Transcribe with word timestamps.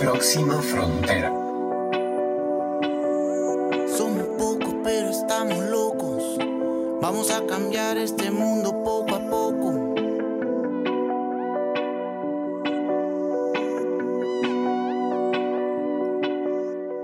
Próxima 0.00 0.54
frontera. 0.62 1.28
Somos 3.86 4.28
pocos, 4.38 4.74
pero 4.82 5.10
estamos 5.10 5.58
locos. 5.58 6.38
Vamos 7.02 7.30
a 7.30 7.44
cambiar 7.46 7.98
este 7.98 8.30
mundo 8.30 8.82
poco 8.82 9.14
a 9.14 9.20
poco. 9.28 9.68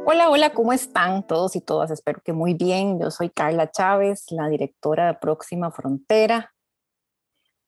Hola, 0.07 0.31
hola, 0.31 0.55
¿cómo 0.55 0.73
están 0.73 1.27
todos 1.27 1.55
y 1.55 1.61
todas? 1.61 1.91
Espero 1.91 2.23
que 2.25 2.33
muy 2.33 2.55
bien. 2.55 2.99
Yo 2.99 3.11
soy 3.11 3.29
Carla 3.29 3.71
Chávez, 3.71 4.25
la 4.31 4.49
directora 4.49 5.09
de 5.09 5.15
Próxima 5.19 5.71
Frontera, 5.71 6.55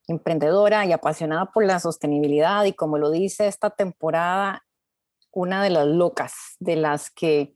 emprendedora 0.06 0.86
y 0.86 0.92
apasionada 0.92 1.52
por 1.52 1.66
la 1.66 1.80
sostenibilidad 1.80 2.64
y 2.64 2.72
como 2.72 2.96
lo 2.96 3.10
dice 3.10 3.46
esta 3.46 3.68
temporada, 3.68 4.64
una 5.32 5.62
de 5.62 5.70
las 5.70 5.86
locas, 5.86 6.34
de 6.58 6.76
las 6.76 7.10
que 7.10 7.54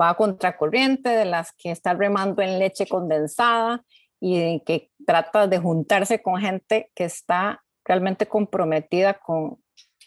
va 0.00 0.10
a 0.10 0.16
contracorriente, 0.16 1.08
de 1.10 1.24
las 1.24 1.52
que 1.52 1.70
está 1.70 1.94
remando 1.94 2.42
en 2.42 2.58
leche 2.58 2.86
condensada 2.86 3.84
y 4.20 4.60
que 4.64 4.90
trata 5.06 5.46
de 5.46 5.58
juntarse 5.58 6.22
con 6.22 6.40
gente 6.40 6.90
que 6.94 7.04
está 7.04 7.62
realmente 7.84 8.26
comprometida 8.26 9.14
con 9.14 9.62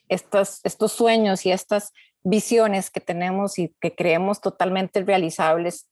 estos, 0.07 0.59
estos 0.63 0.91
sueños 0.91 1.45
y 1.45 1.51
estas 1.51 1.93
visiones 2.23 2.89
que 2.89 2.99
tenemos 2.99 3.57
y 3.59 3.73
que 3.79 3.95
creemos 3.95 4.41
totalmente 4.41 5.03
realizables 5.03 5.89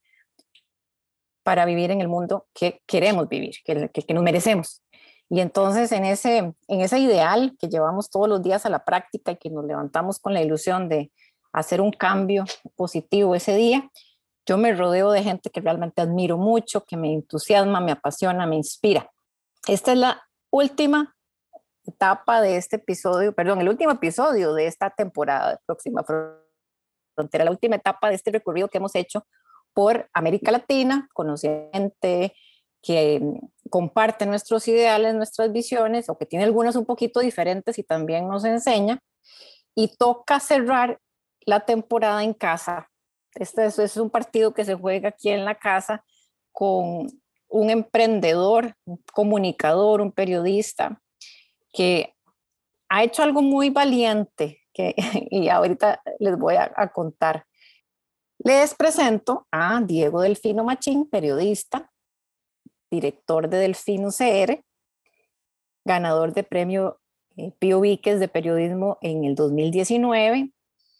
para 1.44 1.66
vivir 1.66 1.91
en 1.91 2.02
el 2.02 2.09
mundo 2.09 2.47
que 2.53 2.81
queremos 2.85 3.30
vivir, 3.30 3.55
que, 3.63 3.89
que, 3.89 4.02
que 4.02 4.13
nos 4.13 4.23
merecemos. 4.23 4.83
Y 5.30 5.41
entonces 5.41 5.91
en 5.91 6.05
ese, 6.05 6.38
en 6.38 6.81
ese 6.81 6.99
ideal 6.99 7.55
que 7.59 7.67
llevamos 7.67 8.09
todos 8.09 8.30
los 8.30 8.41
días 8.41 8.66
a 8.66 8.70
la 8.70 8.86
práctica 8.86 9.34
y 9.34 9.38
que 9.38 9.50
nos 9.50 9.66
levantamos 9.66 10.20
con 10.20 10.34
la 10.34 10.41
ilusión 10.41 10.88
de 10.88 11.11
hacer 11.52 11.81
un 11.81 11.92
cambio 11.92 12.45
positivo 12.75 13.36
ese 13.36 13.55
día, 13.55 13.89
yo 14.45 14.58
me 14.58 14.73
rodeo 14.73 15.11
de 15.11 15.23
gente 15.23 15.50
que 15.50 15.59
realmente 15.59 16.02
admiro 16.02 16.38
mucho, 16.38 16.86
que 16.86 16.95
me 16.95 17.14
entusiasma, 17.14 17.81
me 17.81 17.92
apasiona, 17.92 18.45
me 18.45 18.55
inspira. 18.55 19.11
Esta 19.67 19.92
es 19.92 19.98
la 19.98 20.23
última 20.50 21.14
etapa 21.86 22.42
de 22.42 22.55
este 22.55 22.78
episodio, 22.78 23.33
perdón, 23.33 23.59
el 23.59 23.70
último 23.70 23.92
episodio 23.92 24.53
de 24.53 24.67
esta 24.67 24.89
temporada 24.89 25.52
de 25.52 25.58
Próxima 25.66 26.05
Frontera, 27.16 27.44
la 27.44 27.52
última 27.52 27.75
etapa 27.75 28.08
de 28.09 28.16
este 28.16 28.31
recorrido 28.31 28.70
que 28.70 28.78
hemos 28.78 28.95
hecho 28.95 29.25
por 29.73 30.09
América 30.14 30.52
Latina, 30.52 31.09
conociente, 31.14 32.33
que 32.81 33.22
comparte 33.70 34.26
nuestros 34.26 34.68
ideales, 34.68 35.16
nuestras 35.16 35.52
visiones, 35.52 36.10
o 36.10 36.18
que 36.18 36.26
tiene 36.26 36.46
algunas 36.46 36.76
un 36.76 36.86
poquito 36.86 37.20
diferentes 37.20 37.78
y 37.80 37.84
también 37.84 38.28
nos 38.28 38.46
enseña. 38.46 39.00
Y 39.76 39.96
toca 39.98 40.40
cerrar 40.40 41.00
la 41.46 41.62
temporada 41.62 42.23
en 42.23 42.34
casa. 42.34 42.90
Este 43.36 43.66
es 43.66 43.98
un 43.98 44.10
partido 44.10 44.54
que 44.54 44.66
se 44.66 44.76
juega 44.76 45.10
aquí 45.10 45.30
en 45.30 45.45
la 45.45 45.56
casa 45.56 46.04
con 46.52 47.08
un 47.50 47.70
emprendedor, 47.70 48.76
un 48.86 49.04
comunicador, 49.14 50.02
un 50.02 50.12
periodista, 50.12 51.02
que 51.72 52.16
ha 52.90 53.04
hecho 53.04 53.23
algo 53.23 53.42
muy 53.42 53.70
valiente 53.70 54.62
que, 54.73 54.95
y 55.32 55.50
ahorita 55.50 56.02
les 56.20 56.38
voy 56.38 56.56
a, 56.56 56.72
a 56.76 56.92
contar. 56.92 57.45
Les 58.40 58.76
presento 58.76 59.48
a 59.52 59.82
Diego 59.82 60.22
Delfino 60.22 60.64
Machín, 60.64 61.10
periodista, 61.10 61.92
director 62.91 63.49
de 63.49 63.57
Delfino 63.57 64.09
CR, 64.09 64.63
ganador 65.85 66.33
de 66.33 66.43
premio 66.43 66.99
eh, 67.38 67.52
Pío 67.59 67.81
Víquez 67.81 68.19
de 68.19 68.27
periodismo 68.27 68.97
en 69.02 69.23
el 69.23 69.35
2019 69.35 70.52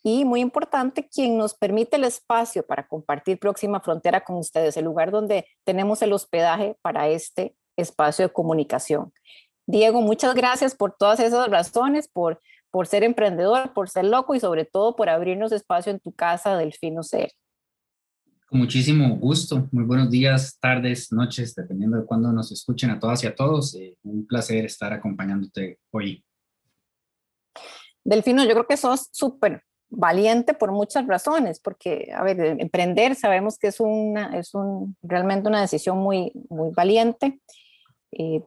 y 0.04 0.24
muy 0.24 0.40
importante, 0.40 1.10
quien 1.10 1.38
nos 1.38 1.54
permite 1.54 1.98
el 1.98 2.06
espacio 2.06 2.66
para 2.66 2.88
compartir 2.88 3.40
Próxima 3.40 3.82
Frontera 3.82 4.24
con 4.24 4.38
ustedes, 4.38 4.78
el 4.78 4.86
lugar 4.86 5.12
donde 5.12 5.46
tenemos 5.66 6.02
el 6.02 6.14
hospedaje 6.14 6.78
para 6.82 7.10
este 7.10 7.56
espacio 7.76 8.28
de 8.28 8.34
comunicación. 8.34 9.12
Diego, 9.66 10.02
muchas 10.02 10.34
gracias 10.34 10.76
por 10.76 10.94
todas 10.94 11.20
esas 11.20 11.50
razones, 11.50 12.08
por, 12.08 12.40
por 12.72 12.88
ser 12.88 13.04
emprendedor, 13.04 13.74
por 13.74 13.90
ser 13.90 14.06
loco 14.06 14.34
y 14.34 14.40
sobre 14.40 14.64
todo 14.64 14.96
por 14.96 15.10
abrirnos 15.10 15.52
espacio 15.52 15.92
en 15.92 16.00
tu 16.00 16.14
casa, 16.14 16.58
Delfino 16.58 17.02
CR. 17.02 17.32
Con 18.50 18.60
muchísimo 18.60 19.18
gusto. 19.18 19.68
Muy 19.74 19.84
buenos 19.84 20.10
días, 20.10 20.58
tardes, 20.62 21.12
noches, 21.12 21.54
dependiendo 21.54 21.98
de 21.98 22.06
cuándo 22.06 22.32
nos 22.32 22.50
escuchen 22.50 22.90
a 22.92 22.98
todas 22.98 23.22
y 23.26 23.28
a 23.28 23.36
todos. 23.36 23.76
Eh, 23.76 23.98
un 24.04 24.26
placer 24.26 24.64
estar 24.64 24.94
acompañándote 24.94 25.80
hoy. 25.92 26.24
Delfino, 28.06 28.46
yo 28.46 28.52
creo 28.52 28.66
que 28.66 28.78
sos 28.78 29.10
súper 29.12 29.64
valiente 29.90 30.54
por 30.54 30.72
muchas 30.72 31.06
razones, 31.08 31.60
porque, 31.60 32.10
a 32.16 32.24
ver, 32.24 32.40
emprender 32.62 33.16
sabemos 33.16 33.58
que 33.58 33.68
es, 33.68 33.82
una, 33.82 34.40
es 34.40 34.54
un, 34.54 34.96
realmente 35.02 35.50
una 35.50 35.60
decisión 35.60 35.98
muy, 35.98 36.32
muy 36.50 36.72
valiente. 36.74 37.42
Eh, 38.14 38.42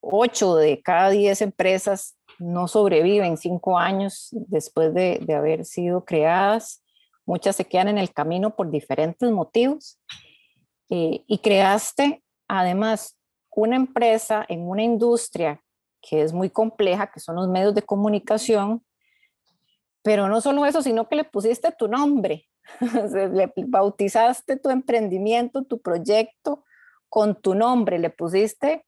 ocho 0.00 0.56
de 0.56 0.82
cada 0.82 1.10
diez 1.10 1.42
empresas 1.42 2.16
no 2.40 2.66
sobreviven 2.66 3.36
cinco 3.36 3.78
años 3.78 4.30
después 4.32 4.92
de, 4.92 5.20
de 5.22 5.34
haber 5.34 5.64
sido 5.64 6.04
creadas 6.04 6.81
muchas 7.26 7.56
se 7.56 7.64
quedan 7.64 7.88
en 7.88 7.98
el 7.98 8.12
camino 8.12 8.54
por 8.54 8.70
diferentes 8.70 9.30
motivos. 9.30 9.98
Eh, 10.90 11.24
y 11.26 11.38
creaste 11.38 12.22
además 12.48 13.16
una 13.54 13.76
empresa 13.76 14.44
en 14.48 14.68
una 14.68 14.82
industria 14.82 15.62
que 16.02 16.22
es 16.22 16.32
muy 16.32 16.50
compleja, 16.50 17.10
que 17.10 17.20
son 17.20 17.36
los 17.36 17.48
medios 17.48 17.74
de 17.74 17.82
comunicación, 17.82 18.84
pero 20.02 20.28
no 20.28 20.40
solo 20.40 20.66
eso, 20.66 20.82
sino 20.82 21.08
que 21.08 21.16
le 21.16 21.24
pusiste 21.24 21.70
tu 21.72 21.88
nombre, 21.88 22.48
le 23.32 23.52
bautizaste 23.66 24.56
tu 24.56 24.68
emprendimiento, 24.68 25.62
tu 25.62 25.80
proyecto 25.80 26.64
con 27.08 27.40
tu 27.40 27.54
nombre, 27.54 27.98
le 27.98 28.10
pusiste 28.10 28.84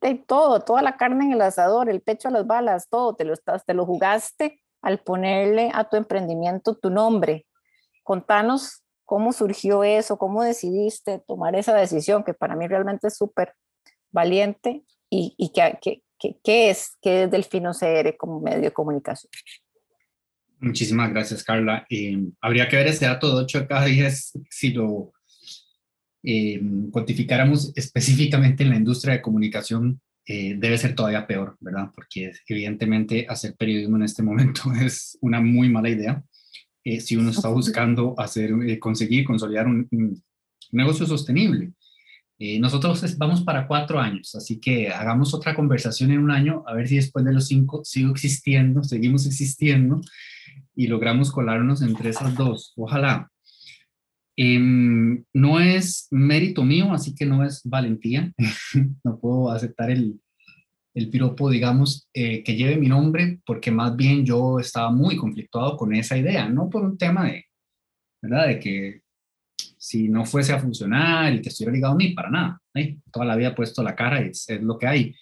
de 0.00 0.14
todo, 0.14 0.60
toda 0.60 0.82
la 0.82 0.96
carne 0.96 1.26
en 1.26 1.32
el 1.32 1.40
asador, 1.40 1.88
el 1.88 2.00
pecho 2.00 2.28
a 2.28 2.30
las 2.30 2.46
balas, 2.46 2.88
todo, 2.88 3.14
te 3.14 3.24
lo, 3.24 3.34
te 3.36 3.74
lo 3.74 3.86
jugaste 3.86 4.60
al 4.82 4.98
ponerle 4.98 5.70
a 5.74 5.88
tu 5.88 5.96
emprendimiento 5.96 6.76
tu 6.76 6.90
nombre. 6.90 7.45
Contanos 8.06 8.84
cómo 9.04 9.32
surgió 9.32 9.82
eso, 9.82 10.16
cómo 10.16 10.44
decidiste 10.44 11.20
tomar 11.26 11.56
esa 11.56 11.74
decisión, 11.74 12.22
que 12.22 12.34
para 12.34 12.54
mí 12.54 12.68
realmente 12.68 13.08
es 13.08 13.16
súper 13.16 13.52
valiente 14.12 14.84
y, 15.10 15.34
y 15.36 15.50
qué, 15.50 16.70
es, 16.70 16.96
qué 17.02 17.24
es 17.24 17.30
Delfino 17.32 17.72
CR 17.72 18.16
como 18.16 18.40
medio 18.40 18.60
de 18.60 18.70
comunicación. 18.70 19.28
Muchísimas 20.60 21.10
gracias, 21.10 21.42
Carla. 21.42 21.84
Eh, 21.90 22.16
habría 22.40 22.68
que 22.68 22.76
ver 22.76 22.86
ese 22.86 23.06
dato 23.06 23.28
de 23.28 23.42
8 23.42 23.58
a 23.58 23.66
cada 23.66 23.86
10 23.86 24.38
si 24.50 24.70
lo 24.70 25.12
eh, 26.22 26.60
cuantificáramos 26.92 27.72
específicamente 27.74 28.62
en 28.62 28.70
la 28.70 28.76
industria 28.76 29.14
de 29.14 29.22
comunicación. 29.22 30.00
Eh, 30.24 30.54
debe 30.56 30.78
ser 30.78 30.94
todavía 30.94 31.26
peor, 31.26 31.56
¿verdad? 31.58 31.90
Porque 31.92 32.30
evidentemente 32.46 33.26
hacer 33.28 33.56
periodismo 33.56 33.96
en 33.96 34.04
este 34.04 34.22
momento 34.22 34.62
es 34.80 35.18
una 35.20 35.40
muy 35.40 35.68
mala 35.68 35.88
idea. 35.88 36.22
Eh, 36.88 37.00
si 37.00 37.16
uno 37.16 37.30
está 37.30 37.48
buscando 37.48 38.14
hacer, 38.16 38.52
eh, 38.64 38.78
conseguir, 38.78 39.24
consolidar 39.24 39.66
un, 39.66 39.88
un 39.90 40.22
negocio 40.70 41.04
sostenible. 41.04 41.72
Eh, 42.38 42.60
nosotros 42.60 43.16
vamos 43.18 43.40
para 43.42 43.66
cuatro 43.66 43.98
años, 43.98 44.36
así 44.36 44.60
que 44.60 44.90
hagamos 44.90 45.34
otra 45.34 45.52
conversación 45.52 46.12
en 46.12 46.20
un 46.20 46.30
año, 46.30 46.62
a 46.64 46.74
ver 46.74 46.86
si 46.86 46.94
después 46.94 47.24
de 47.24 47.32
los 47.32 47.48
cinco 47.48 47.82
sigo 47.82 48.12
existiendo, 48.12 48.84
seguimos 48.84 49.26
existiendo 49.26 50.00
y 50.76 50.86
logramos 50.86 51.32
colarnos 51.32 51.82
entre 51.82 52.10
esas 52.10 52.36
dos. 52.36 52.72
Ojalá. 52.76 53.32
Eh, 54.36 54.60
no 54.60 55.58
es 55.58 56.06
mérito 56.12 56.62
mío, 56.62 56.92
así 56.92 57.16
que 57.16 57.26
no 57.26 57.44
es 57.44 57.62
valentía. 57.64 58.32
no 59.02 59.18
puedo 59.18 59.50
aceptar 59.50 59.90
el, 59.90 60.20
el 60.96 61.10
piropo, 61.10 61.50
digamos, 61.50 62.08
eh, 62.14 62.42
que 62.42 62.56
lleve 62.56 62.78
mi 62.78 62.88
nombre, 62.88 63.38
porque 63.44 63.70
más 63.70 63.94
bien 63.94 64.24
yo 64.24 64.58
estaba 64.58 64.90
muy 64.90 65.14
conflictuado 65.14 65.76
con 65.76 65.94
esa 65.94 66.16
idea, 66.16 66.48
no 66.48 66.70
por 66.70 66.84
un 66.84 66.96
tema 66.96 67.26
de, 67.26 67.44
¿verdad? 68.22 68.48
De 68.48 68.58
que 68.58 69.02
si 69.76 70.08
no 70.08 70.24
fuese 70.24 70.54
a 70.54 70.58
funcionar 70.58 71.34
y 71.34 71.42
que 71.42 71.50
estuviera 71.50 71.74
ligado 71.74 71.92
a 71.92 71.96
mí, 71.96 72.14
para 72.14 72.30
nada. 72.30 72.62
¿eh? 72.74 72.96
Toda 73.12 73.26
la 73.26 73.36
vida 73.36 73.48
he 73.48 73.54
puesto 73.54 73.82
la 73.82 73.94
cara 73.94 74.24
y 74.24 74.30
es, 74.30 74.48
es, 74.48 74.62
lo 74.62 74.78
que 74.78 74.86
hay. 74.86 75.14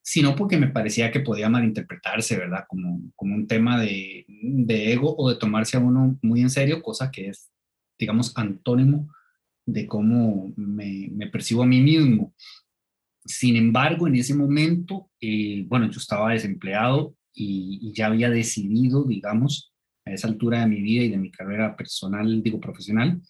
Sino 0.00 0.36
porque 0.36 0.56
me 0.56 0.68
parecía 0.68 1.10
que 1.10 1.18
podía 1.18 1.48
malinterpretarse, 1.48 2.36
¿verdad? 2.36 2.64
Como, 2.68 3.00
como 3.16 3.34
un 3.34 3.48
tema 3.48 3.80
de, 3.80 4.24
de 4.28 4.92
ego 4.92 5.16
o 5.18 5.30
de 5.30 5.36
tomarse 5.36 5.76
a 5.76 5.80
uno 5.80 6.16
muy 6.22 6.42
en 6.42 6.50
serio, 6.50 6.80
cosa 6.80 7.10
que 7.10 7.30
es, 7.30 7.50
digamos, 7.98 8.32
antónimo 8.36 9.12
de 9.66 9.88
cómo 9.88 10.52
me, 10.54 11.08
me 11.10 11.26
percibo 11.26 11.64
a 11.64 11.66
mí 11.66 11.80
mismo. 11.80 12.32
Sin 13.28 13.56
embargo, 13.56 14.08
en 14.08 14.16
ese 14.16 14.34
momento, 14.34 15.10
eh, 15.20 15.62
bueno, 15.68 15.90
yo 15.90 16.00
estaba 16.00 16.32
desempleado 16.32 17.14
y, 17.34 17.92
ya 17.92 18.06
había 18.06 18.30
decidido, 18.30 19.04
digamos, 19.04 19.70
a 20.06 20.12
esa 20.12 20.28
altura 20.28 20.60
de 20.60 20.68
mi 20.68 20.80
vida 20.80 21.04
y 21.04 21.10
de 21.10 21.18
mi 21.18 21.30
carrera 21.30 21.76
personal, 21.76 22.42
digo, 22.42 22.58
profesional, 22.58 23.20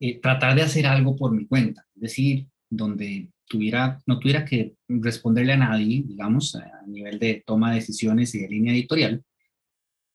eh, 0.00 0.18
tratar 0.18 0.56
de 0.56 0.62
hacer 0.62 0.86
algo 0.86 1.14
por 1.14 1.32
mi 1.32 1.46
cuenta, 1.46 1.86
es 1.94 2.00
decir, 2.00 2.46
donde 2.70 3.28
tuviera, 3.46 4.00
no 4.06 4.18
tuviera 4.18 4.46
que 4.46 4.76
responderle 4.88 5.52
a 5.52 5.58
nadie, 5.58 6.02
digamos, 6.06 6.56
a 6.56 6.82
nivel 6.86 7.18
de 7.18 7.44
toma 7.46 7.70
de 7.70 7.76
decisiones 7.76 8.34
y 8.34 8.40
de 8.40 8.48
línea 8.48 8.72
editorial, 8.72 9.22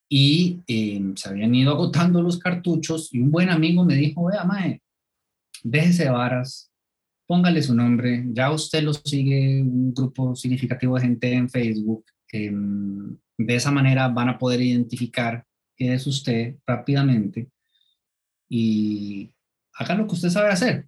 y 0.10 0.60
em, 0.66 1.16
se 1.16 1.30
habían 1.30 1.54
ido 1.54 1.72
agotando 1.72 2.24
los 2.24 2.40
cartuchos 2.40 3.14
y 3.14 3.20
un 3.20 3.30
buen 3.30 3.50
amigo 3.50 3.86
me 3.86 3.96
dijo, 3.96 4.26
vea, 4.26 4.44
mae, 4.44 4.82
déjese 5.64 6.10
varas, 6.10 6.72
póngale 7.30 7.62
su 7.62 7.76
nombre, 7.76 8.26
ya 8.32 8.52
usted 8.52 8.82
lo 8.82 8.92
sigue 8.92 9.62
un 9.62 9.94
grupo 9.94 10.36
significativo 10.36 10.96
de 10.96 11.02
gente 11.02 11.32
en 11.32 11.48
Facebook, 11.48 12.04
em, 12.32 13.16
de 13.38 13.56
esa 13.56 13.70
manera 13.70 14.08
van 14.08 14.30
a 14.30 14.40
poder 14.40 14.60
identificar 14.62 15.46
qué 15.78 15.94
es 15.94 16.08
usted 16.08 16.56
rápidamente 16.66 17.50
y 18.50 19.30
haga 19.76 19.94
lo 19.94 20.08
que 20.08 20.16
usted 20.16 20.30
sabe 20.30 20.50
hacer. 20.50 20.88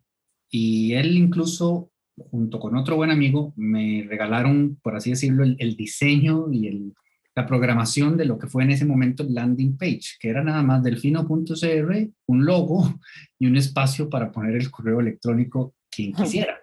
Y 0.50 0.94
él 0.94 1.16
incluso, 1.16 1.92
junto 2.18 2.60
con 2.60 2.76
otro 2.76 2.96
buen 2.96 3.12
amigo, 3.12 3.54
me 3.56 4.04
regalaron, 4.10 4.80
por 4.82 4.96
así 4.96 5.12
decirlo, 5.12 5.44
el 5.44 5.76
diseño 5.76 6.52
y 6.52 6.68
el, 6.68 6.94
la 7.36 7.46
programación 7.46 8.18
de 8.18 8.26
lo 8.26 8.40
que 8.40 8.48
fue 8.48 8.64
en 8.64 8.72
ese 8.72 8.86
momento 8.86 9.22
el 9.22 9.36
landing 9.36 9.78
page, 9.78 10.18
que 10.20 10.30
era 10.30 10.44
nada 10.44 10.64
más 10.64 10.82
delfino.cr, 10.82 12.10
un 12.26 12.46
logo 12.46 13.00
y 13.38 13.46
un 13.46 13.58
espacio 13.58 14.10
para 14.10 14.32
poner 14.32 14.56
el 14.56 14.72
correo 14.72 15.02
electrónico 15.02 15.76
quien 15.92 16.14
quisiera. 16.14 16.60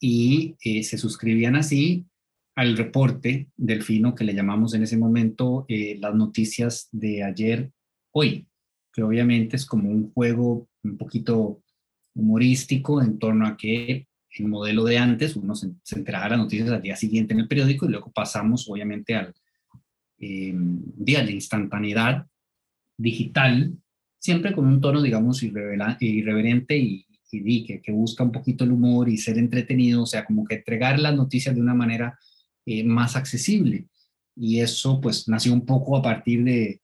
Y 0.00 0.56
eh, 0.64 0.82
se 0.82 0.98
suscribían 0.98 1.56
así 1.56 2.04
al 2.54 2.76
reporte 2.76 3.48
delfino 3.56 4.14
que 4.14 4.24
le 4.24 4.34
llamamos 4.34 4.74
en 4.74 4.82
ese 4.82 4.96
momento 4.96 5.64
eh, 5.68 5.96
las 6.00 6.14
noticias 6.14 6.88
de 6.92 7.22
ayer, 7.22 7.72
hoy, 8.10 8.46
que 8.92 9.02
obviamente 9.02 9.56
es 9.56 9.64
como 9.64 9.88
un 9.88 10.12
juego 10.12 10.68
un 10.82 10.98
poquito 10.98 11.62
humorístico 12.14 13.00
en 13.00 13.18
torno 13.18 13.46
a 13.46 13.56
que 13.56 14.06
el 14.38 14.48
modelo 14.48 14.84
de 14.84 14.98
antes, 14.98 15.36
uno 15.36 15.54
se, 15.54 15.70
se 15.82 15.96
enteraba 15.96 16.24
de 16.24 16.30
las 16.30 16.38
noticias 16.40 16.70
al 16.70 16.82
día 16.82 16.96
siguiente 16.96 17.32
en 17.32 17.40
el 17.40 17.48
periódico 17.48 17.86
y 17.86 17.90
luego 17.90 18.10
pasamos 18.12 18.68
obviamente 18.68 19.14
al, 19.14 19.32
eh, 20.24 20.52
de 20.54 21.12
la 21.14 21.30
instantaneidad 21.32 22.28
digital, 22.96 23.76
siempre 24.20 24.52
con 24.52 24.66
un 24.66 24.80
tono, 24.80 25.02
digamos, 25.02 25.42
irreverente 25.42 26.78
y, 26.78 27.04
y 27.32 27.64
que, 27.64 27.80
que, 27.80 27.92
busca 27.92 28.24
un 28.24 28.32
poquito 28.32 28.64
el 28.64 28.72
humor 28.72 29.08
y 29.08 29.16
ser 29.16 29.38
entretenido, 29.38 30.02
o 30.02 30.06
sea, 30.06 30.24
como 30.24 30.44
que 30.44 30.56
entregar 30.56 30.98
las 30.98 31.14
noticias 31.14 31.54
de 31.54 31.60
una 31.60 31.74
manera 31.74 32.18
eh, 32.66 32.84
más 32.84 33.16
accesible. 33.16 33.88
Y 34.36 34.60
eso 34.60 35.00
pues 35.00 35.28
nació 35.28 35.52
un 35.52 35.66
poco 35.66 35.96
a 35.96 36.02
partir 36.02 36.44
de, 36.44 36.80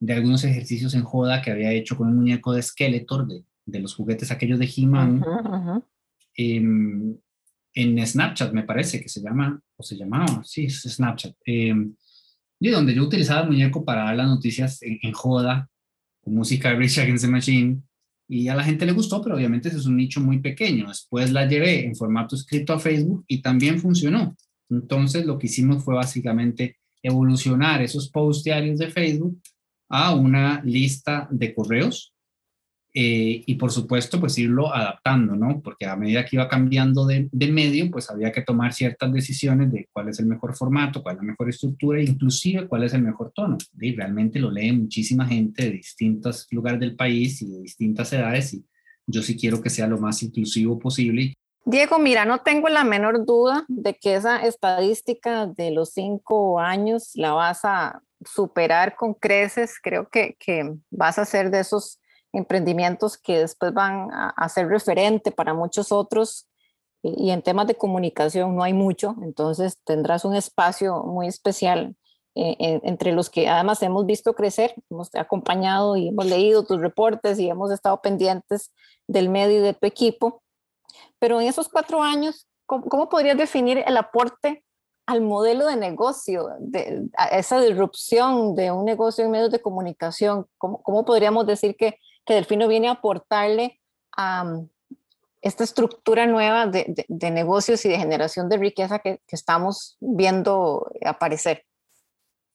de, 0.00 0.12
algunos 0.12 0.44
ejercicios 0.44 0.94
en 0.94 1.02
joda 1.02 1.42
que 1.42 1.50
había 1.50 1.72
hecho 1.72 1.96
con 1.96 2.08
un 2.08 2.16
muñeco 2.16 2.52
de 2.52 2.62
Skeletor, 2.62 3.26
de, 3.26 3.44
de 3.66 3.80
los 3.80 3.94
juguetes 3.94 4.30
aquellos 4.30 4.58
de 4.58 4.70
He-Man, 4.74 5.22
em, 6.36 7.16
en 7.74 8.06
Snapchat 8.06 8.52
me 8.52 8.62
parece 8.62 9.00
que 9.00 9.08
se 9.08 9.20
llama, 9.20 9.60
o 9.76 9.82
se 9.82 9.96
llamaba, 9.96 10.42
sí, 10.44 10.66
es 10.66 10.82
Snapchat. 10.82 11.34
Eh, 11.46 11.74
y 12.60 12.70
donde 12.70 12.94
yo 12.94 13.02
utilizaba 13.02 13.42
el 13.42 13.48
muñeco 13.48 13.84
para 13.84 14.04
dar 14.04 14.16
las 14.16 14.28
noticias 14.28 14.78
en, 14.82 15.12
joda, 15.12 15.68
con 16.22 16.34
música 16.34 16.70
de 16.70 16.76
Rich 16.76 16.98
Against 16.98 17.24
the 17.24 17.30
Machine, 17.30 17.82
y 18.28 18.48
a 18.48 18.54
la 18.54 18.64
gente 18.64 18.86
le 18.86 18.92
gustó, 18.92 19.20
pero 19.22 19.36
obviamente 19.36 19.68
ese 19.68 19.78
es 19.78 19.86
un 19.86 19.96
nicho 19.96 20.20
muy 20.20 20.40
pequeño. 20.40 20.88
Después 20.88 21.32
la 21.32 21.46
llevé 21.46 21.84
en 21.84 21.94
formato 21.94 22.36
escrito 22.36 22.72
a 22.72 22.78
Facebook 22.78 23.24
y 23.28 23.42
también 23.42 23.78
funcionó. 23.78 24.36
Entonces 24.70 25.26
lo 25.26 25.38
que 25.38 25.46
hicimos 25.46 25.84
fue 25.84 25.94
básicamente 25.94 26.78
evolucionar 27.02 27.82
esos 27.82 28.10
posts 28.10 28.44
diarios 28.44 28.78
de 28.78 28.90
Facebook 28.90 29.38
a 29.90 30.14
una 30.14 30.62
lista 30.64 31.28
de 31.30 31.54
correos 31.54 32.13
eh, 32.96 33.42
y 33.44 33.56
por 33.56 33.72
supuesto 33.72 34.20
pues 34.20 34.38
irlo 34.38 34.72
adaptando, 34.72 35.34
¿no? 35.34 35.60
Porque 35.60 35.84
a 35.84 35.96
medida 35.96 36.24
que 36.24 36.36
iba 36.36 36.48
cambiando 36.48 37.04
de, 37.06 37.28
de, 37.32 37.52
medio, 37.52 37.90
pues 37.90 38.08
había 38.08 38.30
que 38.30 38.42
tomar 38.42 38.72
ciertas 38.72 39.12
decisiones 39.12 39.72
de 39.72 39.88
cuál 39.92 40.08
es 40.08 40.20
el 40.20 40.26
mejor 40.26 40.54
formato, 40.54 41.02
cuál 41.02 41.16
es 41.16 41.22
la 41.22 41.26
mejor 41.32 41.48
estructura, 41.48 42.00
inclusive 42.00 42.68
cuál 42.68 42.84
es 42.84 42.94
el 42.94 43.02
mejor 43.02 43.32
tono. 43.34 43.58
Y 43.80 43.96
realmente 43.96 44.38
lo 44.38 44.52
lee 44.52 44.70
muchísima 44.70 45.26
gente 45.26 45.64
de 45.64 45.72
distintos 45.72 46.46
lugares 46.52 46.78
del 46.78 46.94
país 46.94 47.42
y 47.42 47.50
de 47.50 47.62
distintas 47.62 48.12
edades 48.12 48.54
y 48.54 48.64
yo 49.06 49.22
sí 49.22 49.36
quiero 49.36 49.60
que 49.60 49.70
sea 49.70 49.86
lo 49.86 49.98
más 49.98 50.22
inclusivo 50.22 50.78
posible. 50.78 51.34
Diego, 51.64 51.98
mira, 51.98 52.24
no 52.24 52.42
tengo 52.42 52.68
la 52.68 52.84
menor 52.84 53.24
duda 53.24 53.64
de 53.68 53.94
que 53.94 54.14
esa 54.14 54.44
estadística 54.44 55.46
de 55.46 55.70
los 55.70 55.92
cinco 55.92 56.60
años 56.60 57.10
la 57.14 57.32
vas 57.32 57.64
a 57.64 58.02
superar 58.24 58.96
con 58.96 59.14
creces. 59.14 59.80
Creo 59.82 60.08
que, 60.08 60.36
que 60.38 60.74
vas 60.90 61.18
a 61.18 61.24
ser 61.24 61.50
de 61.50 61.60
esos 61.60 62.00
emprendimientos 62.34 63.16
que 63.16 63.38
después 63.38 63.72
van 63.72 64.10
a, 64.12 64.48
ser 64.48 64.68
referente 64.68 65.30
para 65.30 65.54
muchos 65.54 65.92
otros 65.92 66.48
y, 67.02 67.30
en 67.30 67.42
temas 67.42 67.66
de 67.66 67.74
comunicación 67.74 68.56
no 68.56 68.62
hay 68.62 68.72
mucho, 68.72 69.14
entonces 69.22 69.78
tendrás 69.84 70.24
un 70.24 70.34
espacio 70.34 71.02
muy 71.02 71.28
especial 71.28 71.96
eh, 72.36 72.80
entre 72.82 73.12
los 73.12 73.30
que 73.30 73.48
además 73.48 73.80
hemos 73.82 74.06
visto 74.06 74.34
crecer, 74.34 74.74
hemos 74.90 75.14
acompañado 75.14 75.96
y 75.96 76.08
hemos 76.08 76.26
leído 76.26 76.64
tus 76.64 76.80
reportes 76.80 77.38
y 77.38 77.48
hemos 77.48 77.70
estado 77.70 78.00
pendientes 78.00 78.72
del 79.06 79.28
medio 79.28 79.58
y 79.58 79.60
de 79.60 79.74
tu 79.74 79.86
equipo. 79.86 80.42
Pero 81.20 81.40
en 81.40 81.46
esos 81.46 81.68
cuatro 81.68 82.02
años, 82.02 82.48
¿cómo, 82.66 83.08
podrías 83.08 83.36
definir 83.36 83.84
el 83.86 83.96
aporte 83.96 84.64
al 85.06 85.20
modelo 85.20 85.66
de 85.66 85.76
negocio, 85.76 86.48
de, 86.58 87.08
a 87.16 87.26
esa 87.38 87.60
disrupción 87.60 88.56
de 88.56 88.72
un 88.72 88.84
negocio 88.84 89.24
en 89.24 89.30
medios 89.30 89.50
de 89.50 89.62
comunicación? 89.62 90.46
¿Cómo, 90.58 90.82
cómo 90.82 91.04
podríamos 91.04 91.46
decir 91.46 91.76
que 91.76 91.98
que 92.24 92.34
Delfino 92.34 92.68
viene 92.68 92.88
a 92.88 92.92
aportarle 92.92 93.80
a 94.16 94.44
mm, 94.44 94.68
esta 95.42 95.64
estructura 95.64 96.26
nueva 96.26 96.66
de, 96.66 97.06
negocios 97.30 97.84
y 97.84 97.90
de 97.90 97.98
generación 97.98 98.48
de 98.48 98.56
riqueza 98.56 98.98
que, 98.98 99.20
estamos 99.28 99.96
viendo 100.00 100.90
aparecer? 101.04 101.64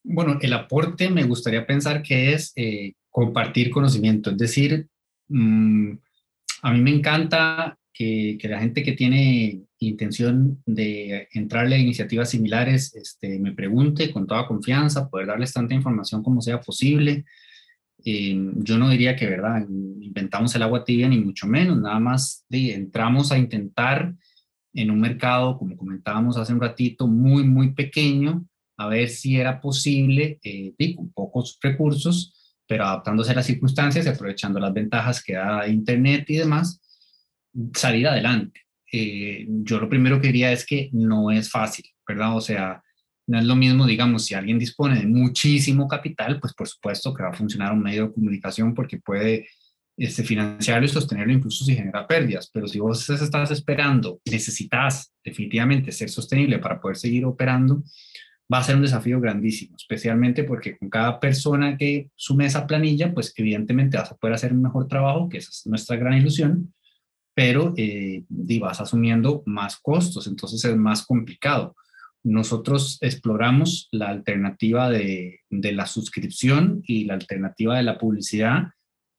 Bueno, 0.04 0.39
el 0.42 0.54
aporte 0.54 1.10
me 1.10 1.24
gustaría 1.24 1.68
pensar 1.68 2.01
que 2.01 2.33
es 2.33 2.51
eh, 2.56 2.94
compartir 3.12 3.69
conocimiento, 3.69 4.31
es 4.31 4.38
decir, 4.38 4.88
mm, 5.27 5.92
a 6.63 6.74
mí 6.74 6.81
me 6.81 6.92
encanta 6.92 7.77
que, 7.94 8.38
que, 8.42 8.48
la 8.48 8.60
gente 8.60 8.81
que 8.81 8.94
tiene 8.94 9.62
intención 9.80 10.62
de 10.65 11.27
entrarle 11.33 11.75
a 11.75 11.80
iniciativas 11.80 12.30
similares 12.30 12.95
este, 12.95 13.39
me 13.39 13.54
pregunte 13.54 14.12
con 14.12 14.27
toda 14.27 14.48
confianza, 14.48 15.10
poder 15.10 15.27
darles 15.27 15.54
tanta 15.54 15.74
información 15.74 16.24
como 16.24 16.42
sea 16.42 16.60
posible. 16.60 17.25
Eh, 18.06 18.51
yo 18.56 18.78
no 18.78 18.90
diría 18.90 19.16
que, 19.16 19.28
¿verdad? 19.28 19.66
Inventamos 19.68 20.56
el 20.56 20.63
agua 20.63 20.84
tibia 20.84 21.07
ni 21.07 21.19
mucho 21.19 21.48
menos, 21.48 21.78
nada 21.80 22.00
más 22.00 22.46
entramos 22.50 23.31
a 23.31 23.38
intentar 23.38 24.13
en 24.74 24.92
un 24.92 25.00
mercado, 25.00 25.57
como 25.57 25.75
comentábamos 25.75 26.38
hace 26.38 26.54
un 26.54 26.62
ratito, 26.62 27.07
muy, 27.07 27.44
muy 27.44 27.74
pequeño, 27.74 28.46
a 28.78 28.88
ver 28.88 29.10
si 29.10 29.38
era 29.38 29.60
posible, 29.60 30.40
eh, 30.44 30.74
con 30.96 31.12
pocos 31.12 31.58
recursos, 31.62 32.34
pero 32.68 32.86
adaptándose 32.86 33.32
a 33.32 33.36
las 33.36 33.48
circunstancias 33.48 34.06
y 34.06 34.10
aprovechando 34.10 34.60
las 34.60 34.74
ventajas 34.74 35.24
que 35.24 35.34
da 35.34 35.68
Internet 35.68 36.29
y 36.29 36.38
demás, 36.38 36.82
salir 37.74 38.08
adelante. 38.08 38.62
Eh, 38.91 39.46
yo 39.50 39.79
lo 39.79 39.89
primero 39.89 40.22
que 40.22 40.27
diría 40.27 40.51
es 40.51 40.65
que 40.65 40.89
no 40.94 41.32
es 41.32 41.50
fácil, 41.50 41.86
¿verdad? 42.08 42.36
O 42.36 42.41
sea, 42.41 42.82
no 43.29 43.38
es 43.38 43.45
lo 43.45 43.55
mismo, 43.55 43.86
digamos, 43.86 44.25
si 44.25 44.33
alguien 44.33 44.57
dispone 44.57 45.00
de 45.00 45.05
muchísimo 45.05 45.88
capital, 45.88 46.39
pues 46.39 46.51
por 46.55 46.67
supuesto 46.67 47.13
que 47.13 47.21
va 47.21 47.29
a 47.29 47.33
funcionar 47.33 47.71
un 47.74 47.83
medio 47.83 48.07
de 48.07 48.13
comunicación 48.13 48.74
porque 48.74 48.98
puede 48.98 49.48
este, 49.95 50.24
financiarlo 50.24 50.88
y 50.88 50.89
sostenerlo 50.89 51.33
incluso 51.33 51.63
si 51.63 51.75
genera 51.75 52.07
pérdidas. 52.07 52.50
Pero 52.51 52.67
si 52.67 52.79
vos 52.79 53.07
estás 53.07 53.51
esperando, 53.51 54.19
necesitas 54.25 55.13
definitivamente 55.24 55.91
ser 55.91 56.09
sostenible 56.09 56.57
para 56.57 56.81
poder 56.81 56.98
seguir 56.98 57.24
operando, 57.24 57.83
va 58.51 58.57
a 58.57 58.63
ser 58.63 58.77
un 58.77 58.81
desafío 58.81 59.21
grandísimo, 59.21 59.75
especialmente 59.75 60.43
porque 60.43 60.75
con 60.75 60.89
cada 60.89 61.19
persona 61.19 61.77
que 61.77 62.09
sume 62.15 62.48
esa 62.48 62.65
planilla, 62.65 63.13
pues 63.13 63.31
evidentemente 63.36 63.98
vas 63.98 64.12
a 64.12 64.17
poder 64.17 64.33
hacer 64.33 64.53
un 64.53 64.63
mejor 64.63 64.88
trabajo, 64.88 65.29
que 65.29 65.38
esa 65.38 65.51
es 65.51 65.67
nuestra 65.67 65.98
gran 65.98 66.17
ilusión, 66.17 66.74
pero 67.36 67.75
eh, 67.77 68.24
vas 68.59 68.81
asumiendo 68.81 69.43
más 69.45 69.77
costos, 69.77 70.25
entonces 70.25 70.65
es 70.65 70.75
más 70.75 71.05
complicado 71.05 71.75
nosotros 72.23 72.97
exploramos 73.01 73.88
la 73.91 74.09
alternativa 74.09 74.89
de, 74.89 75.41
la 75.49 75.85
suscripción 75.85 76.81
y 76.85 77.05
la 77.05 77.13
alternativa 77.13 77.77
de 77.77 77.83
la 77.83 77.97
publicidad, 77.97 78.69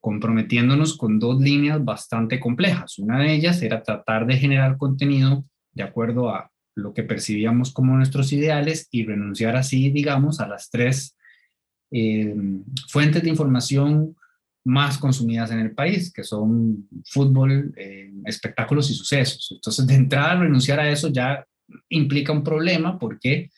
comprometiéndonos 0.01 0.97
con 0.97 1.19
dos 1.19 1.41
líneas 1.41 1.85
bastante 1.85 2.41
complejas. 2.41 2.99
Una 2.99 3.19
de 3.19 3.35
ellas 3.35 3.63
era 3.63 3.83
tratar 3.83 4.27
de 4.27 4.37
generar 4.37 4.77
contenido 4.77 5.45
de 5.73 5.83
acuerdo 5.83 6.31
a 6.31 6.51
lo 6.75 6.95
que 6.95 7.03
percibíamos 7.03 7.73
como 7.73 7.97
nuestros 7.97 8.33
ideales 8.33 8.89
y 8.91 9.05
renunciar 9.05 9.57
así, 9.57 9.91
digamos, 9.91 10.41
a 10.41 10.49
las 10.49 10.71
tres 10.71 11.17
eh, 11.91 12.35
fuentes 12.89 13.23
de 13.23 13.29
información 13.29 14.17
más 14.65 14.99
consumidas 14.99 15.51
en 15.51 15.61
el 15.61 15.75
país, 15.75 16.13
que 16.13 16.23
son 16.23 16.89
fútbol, 17.07 17.73
eh, 17.77 18.13
espectáculos 18.25 18.91
y 18.91 18.95
sucesos. 18.95 19.49
Entonces, 19.53 19.87
de 19.87 19.95
entrada, 19.95 20.37
renunciar 20.37 20.81
a 20.81 20.91
eso 20.91 21.09
ya 21.09 21.45
implica 21.89 22.33
un 22.33 22.45
problema 22.45 22.99
porque 22.99 23.51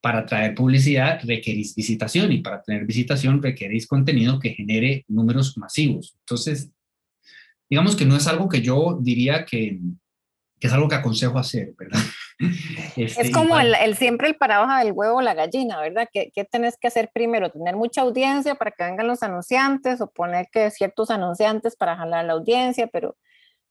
para 0.00 0.24
traer 0.24 0.54
publicidad 0.54 1.20
requerís 1.24 1.74
visitación 1.74 2.32
y 2.32 2.38
para 2.38 2.62
tener 2.62 2.86
visitación 2.86 3.42
requerís 3.42 3.86
contenido 3.86 4.38
que 4.38 4.50
genere 4.50 5.04
números 5.08 5.56
masivos. 5.58 6.16
Entonces, 6.20 6.70
digamos 7.68 7.96
que 7.96 8.06
no 8.06 8.16
es 8.16 8.26
algo 8.26 8.48
que 8.48 8.62
yo 8.62 8.98
diría 9.00 9.44
que, 9.44 9.78
que 10.58 10.66
es 10.66 10.72
algo 10.72 10.88
que 10.88 10.94
aconsejo 10.94 11.38
hacer, 11.38 11.74
¿verdad? 11.78 12.00
es 12.96 13.18
este, 13.18 13.30
como 13.30 13.58
el, 13.60 13.94
siempre 13.96 14.28
el 14.28 14.36
paradoja 14.36 14.82
del 14.82 14.92
huevo 14.92 15.18
o 15.18 15.22
la 15.22 15.34
gallina, 15.34 15.80
¿verdad? 15.80 16.08
¿Qué, 16.10 16.30
¿Qué, 16.34 16.44
tenés 16.44 16.78
que 16.78 16.88
hacer 16.88 17.10
primero? 17.12 17.50
¿Tener 17.50 17.76
mucha 17.76 18.00
audiencia 18.00 18.54
para 18.54 18.70
que 18.70 18.84
vengan 18.84 19.06
los 19.06 19.22
anunciantes 19.22 20.00
o 20.00 20.10
poner 20.10 20.48
que 20.50 20.70
ciertos 20.70 21.10
anunciantes 21.10 21.76
para 21.76 21.96
jalar 21.96 22.24
la 22.24 22.32
audiencia? 22.32 22.86
Pero, 22.86 23.16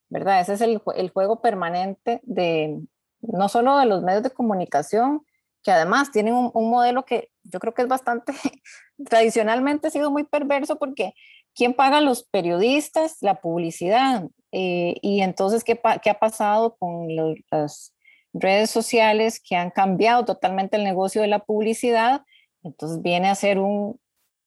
¿verdad? 0.10 0.42
Ese 0.42 0.54
es 0.54 0.62
el, 0.62 0.80
el 0.96 1.10
juego 1.10 1.42
permanente 1.42 2.20
de 2.24 2.80
no 3.22 3.50
solo 3.50 3.78
de 3.78 3.86
los 3.86 4.04
medios 4.04 4.24
de 4.24 4.32
comunicación, 4.32 5.26
que 5.64 5.72
además 5.72 6.12
tienen 6.12 6.34
un, 6.34 6.70
modelo 6.70 7.04
que 7.06 7.30
yo 7.44 7.60
creo 7.60 7.74
que 7.74 7.82
es 7.82 7.88
bastante, 7.88 8.34
tradicionalmente 9.10 9.88
ha 9.88 9.92
sido 9.92 10.12
muy 10.12 10.24
perverso 10.24 10.78
porque 10.78 11.14
¿quién 11.54 11.74
paga 11.74 12.02
los 12.02 12.24
periodistas? 12.24 13.18
La 13.22 13.42
publicidad. 13.42 14.30
Eh, 14.52 14.96
y 15.02 15.22
entonces, 15.22 15.64
¿qué, 15.64 15.80
¿qué, 16.02 16.10
ha 16.10 16.20
pasado 16.20 16.76
con 16.78 17.08
las 17.52 17.94
redes 18.34 18.70
sociales 18.70 19.42
que 19.44 19.56
han 19.56 19.70
cambiado 19.70 20.26
totalmente 20.26 20.78
el 20.78 20.84
negocio 20.84 21.22
de 21.22 21.28
la 21.28 21.40
publicidad? 21.40 22.24
Entonces 22.64 23.02
viene 23.02 23.30
a 23.30 23.36
ser 23.36 23.60
un 23.60 24.00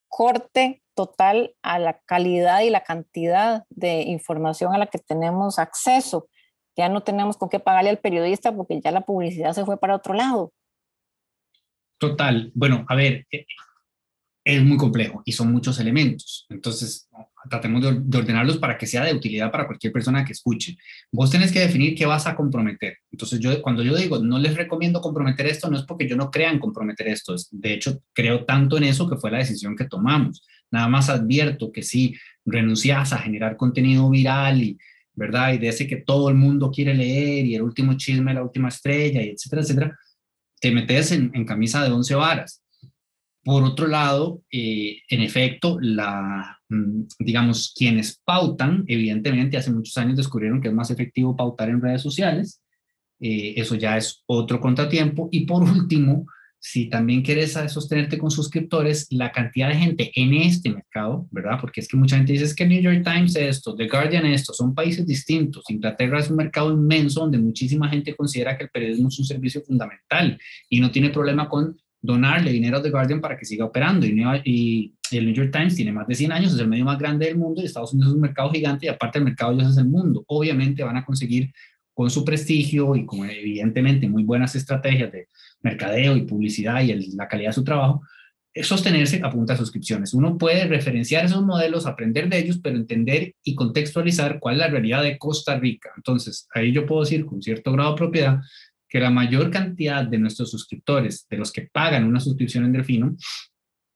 corte 0.08 0.82
total 0.94 1.54
a 1.62 1.78
la 1.78 2.00
calidad 2.00 2.60
y 2.60 2.70
la 2.70 2.84
cantidad 2.84 3.64
de 3.70 4.02
información 4.02 4.74
a 4.74 4.78
la 4.78 4.86
que 4.86 4.98
tenemos 4.98 5.58
acceso. 5.58 6.28
Ya 6.76 6.88
no 6.88 7.02
tenemos 7.02 7.36
con 7.36 7.48
qué 7.48 7.60
pagarle 7.60 7.90
al 7.90 7.98
periodista 7.98 8.54
porque 8.54 8.80
ya 8.80 8.90
la 8.90 9.02
publicidad 9.02 9.52
se 9.52 9.64
fue 9.64 9.78
para 9.78 9.96
otro 9.96 10.14
lado. 10.14 10.52
Total. 11.98 12.50
Bueno, 12.54 12.84
a 12.88 12.94
ver, 12.94 13.26
eh, 13.30 13.46
es 14.44 14.62
muy 14.62 14.76
complejo 14.76 15.22
y 15.24 15.32
son 15.32 15.52
muchos 15.52 15.78
elementos. 15.78 16.46
Entonces, 16.48 17.08
tratemos 17.48 17.82
de, 17.82 18.18
ordenarlos 18.18 18.58
para 18.58 18.76
que 18.76 18.86
sea 18.86 19.04
de 19.04 19.14
utilidad 19.14 19.50
para 19.52 19.66
cualquier 19.66 19.92
persona 19.92 20.24
que 20.24 20.32
escuche. 20.32 20.76
Vos 21.12 21.30
tenés 21.30 21.52
que 21.52 21.60
definir 21.60 21.94
qué 21.94 22.06
vas 22.06 22.26
a 22.26 22.34
comprometer. 22.34 22.98
Entonces, 23.10 23.38
yo 23.38 23.62
cuando 23.62 23.82
yo 23.82 23.94
digo, 23.94 24.18
no 24.18 24.38
les 24.38 24.56
recomiendo 24.56 25.00
comprometer 25.00 25.46
esto, 25.46 25.70
no 25.70 25.76
es 25.76 25.84
porque 25.84 26.08
yo 26.08 26.16
no 26.16 26.30
crea 26.30 26.58
comprometer 26.58 27.08
esto. 27.08 27.34
De 27.50 27.74
hecho, 27.74 28.02
creo 28.12 28.44
tanto 28.44 28.76
en 28.76 28.84
eso 28.84 29.08
que 29.08 29.16
fue 29.16 29.30
la 29.30 29.38
decisión 29.38 29.76
que 29.76 29.84
tomamos. 29.84 30.44
Nada 30.70 30.88
más 30.88 31.08
advierto 31.08 31.70
que 31.70 31.82
si 31.82 32.14
renuncias 32.44 33.12
a 33.12 33.18
generar 33.18 33.56
contenido 33.56 34.10
viral 34.10 34.60
y, 34.60 34.78
¿verdad? 35.14 35.52
Y 35.54 35.58
de 35.58 35.68
ese 35.68 35.86
que 35.86 35.96
todo 35.96 36.28
el 36.28 36.34
mundo 36.34 36.70
quiere 36.70 36.94
leer 36.94 37.46
y 37.46 37.54
el 37.54 37.62
último 37.62 37.94
chisme, 37.96 38.34
la 38.34 38.42
última 38.42 38.68
estrella, 38.68 39.22
y 39.22 39.30
etcétera, 39.30 39.62
etcétera, 39.62 39.98
te 40.60 40.70
metes 40.70 41.12
en, 41.12 41.44
camisa 41.44 41.82
de 41.84 41.90
once 41.90 42.14
varas 42.14 42.62
por 43.44 43.64
otro 43.64 43.88
lado, 43.88 44.42
eh, 44.52 44.98
en 45.08 45.20
efecto, 45.20 45.78
la, 45.80 46.60
mm, 46.68 47.02
digamos, 47.18 47.74
quienes 47.76 48.20
pautan, 48.24 48.84
evidentemente 48.86 49.56
hace 49.56 49.72
muchos 49.72 49.96
años 49.98 50.16
descubrieron 50.16 50.60
que 50.60 50.68
es 50.68 50.74
más 50.74 50.90
efectivo 50.90 51.36
pautar 51.36 51.68
en 51.68 51.82
redes 51.82 52.02
sociales. 52.02 52.62
Eh, 53.20 53.54
eso 53.56 53.74
ya 53.74 53.96
es 53.96 54.22
otro 54.26 54.60
contratiempo. 54.60 55.28
Y 55.32 55.44
por 55.44 55.62
último, 55.62 56.26
si 56.64 56.88
también 56.88 57.22
quieres 57.22 57.58
sostenerte 57.66 58.18
con 58.18 58.30
suscriptores, 58.30 59.08
la 59.10 59.32
cantidad 59.32 59.68
de 59.68 59.74
gente 59.74 60.12
en 60.14 60.32
este 60.32 60.70
mercado, 60.70 61.26
¿verdad? 61.32 61.58
Porque 61.60 61.80
es 61.80 61.88
que 61.88 61.96
mucha 61.96 62.16
gente 62.16 62.34
dice 62.34 62.44
es 62.44 62.54
que 62.54 62.64
New 62.64 62.80
York 62.80 63.02
Times 63.02 63.34
esto, 63.34 63.74
The 63.74 63.88
Guardian 63.88 64.26
esto, 64.26 64.52
son 64.52 64.72
países 64.72 65.04
distintos. 65.04 65.68
Inglaterra 65.68 66.20
es 66.20 66.30
un 66.30 66.36
mercado 66.36 66.72
inmenso 66.72 67.22
donde 67.22 67.38
muchísima 67.38 67.88
gente 67.88 68.14
considera 68.14 68.56
que 68.56 68.64
el 68.64 68.70
periodismo 68.70 69.08
es 69.08 69.18
un 69.18 69.24
servicio 69.24 69.60
fundamental 69.62 70.38
y 70.68 70.78
no 70.78 70.92
tiene 70.92 71.10
problema 71.10 71.48
con 71.48 71.76
donarle 72.00 72.52
dinero 72.52 72.76
a 72.76 72.82
The 72.82 72.90
Guardian 72.90 73.20
para 73.20 73.36
que 73.36 73.44
siga 73.44 73.64
operando. 73.64 74.06
Y, 74.06 74.94
el 75.10 75.26
New 75.26 75.34
York 75.34 75.50
Times 75.52 75.74
tiene 75.74 75.92
más 75.92 76.06
de 76.06 76.14
100 76.14 76.32
años, 76.32 76.54
es 76.54 76.60
el 76.60 76.68
medio 76.68 76.86
más 76.86 76.98
grande 76.98 77.26
del 77.26 77.36
mundo 77.36 77.60
y 77.60 77.66
Estados 77.66 77.92
Unidos 77.92 78.12
es 78.12 78.14
un 78.14 78.22
mercado 78.22 78.50
gigante 78.50 78.86
y 78.86 78.88
aparte 78.88 79.18
el 79.18 79.24
mercado 79.24 79.50
de 79.50 79.58
ellos 79.58 79.72
es 79.72 79.78
el 79.78 79.88
mundo. 79.88 80.24
Obviamente 80.28 80.82
van 80.84 80.96
a 80.96 81.04
conseguir 81.04 81.52
con 81.94 82.10
su 82.10 82.24
prestigio 82.24 82.96
y 82.96 83.04
con 83.04 83.28
evidentemente 83.28 84.08
muy 84.08 84.24
buenas 84.24 84.54
estrategias 84.54 85.12
de 85.12 85.28
mercadeo 85.60 86.16
y 86.16 86.22
publicidad 86.22 86.82
y 86.82 87.14
la 87.16 87.28
calidad 87.28 87.50
de 87.50 87.54
su 87.54 87.64
trabajo, 87.64 88.02
sostenerse 88.62 89.20
a 89.22 89.30
punta 89.30 89.54
de 89.54 89.58
suscripciones. 89.58 90.12
Uno 90.12 90.36
puede 90.36 90.66
referenciar 90.66 91.24
esos 91.24 91.42
modelos, 91.42 91.86
aprender 91.86 92.28
de 92.28 92.38
ellos, 92.38 92.60
pero 92.62 92.76
entender 92.76 93.34
y 93.42 93.54
contextualizar 93.54 94.38
cuál 94.40 94.56
es 94.56 94.60
la 94.60 94.68
realidad 94.68 95.02
de 95.02 95.18
Costa 95.18 95.58
Rica. 95.58 95.90
Entonces, 95.96 96.48
ahí 96.54 96.72
yo 96.72 96.86
puedo 96.86 97.02
decir 97.02 97.24
con 97.24 97.40
cierto 97.40 97.72
grado 97.72 97.92
de 97.92 97.96
propiedad 97.96 98.40
que 98.88 99.00
la 99.00 99.10
mayor 99.10 99.50
cantidad 99.50 100.04
de 100.04 100.18
nuestros 100.18 100.50
suscriptores, 100.50 101.26
de 101.30 101.38
los 101.38 101.50
que 101.50 101.62
pagan 101.72 102.04
una 102.04 102.20
suscripción 102.20 102.66
en 102.66 102.72
Delfino, 102.72 103.16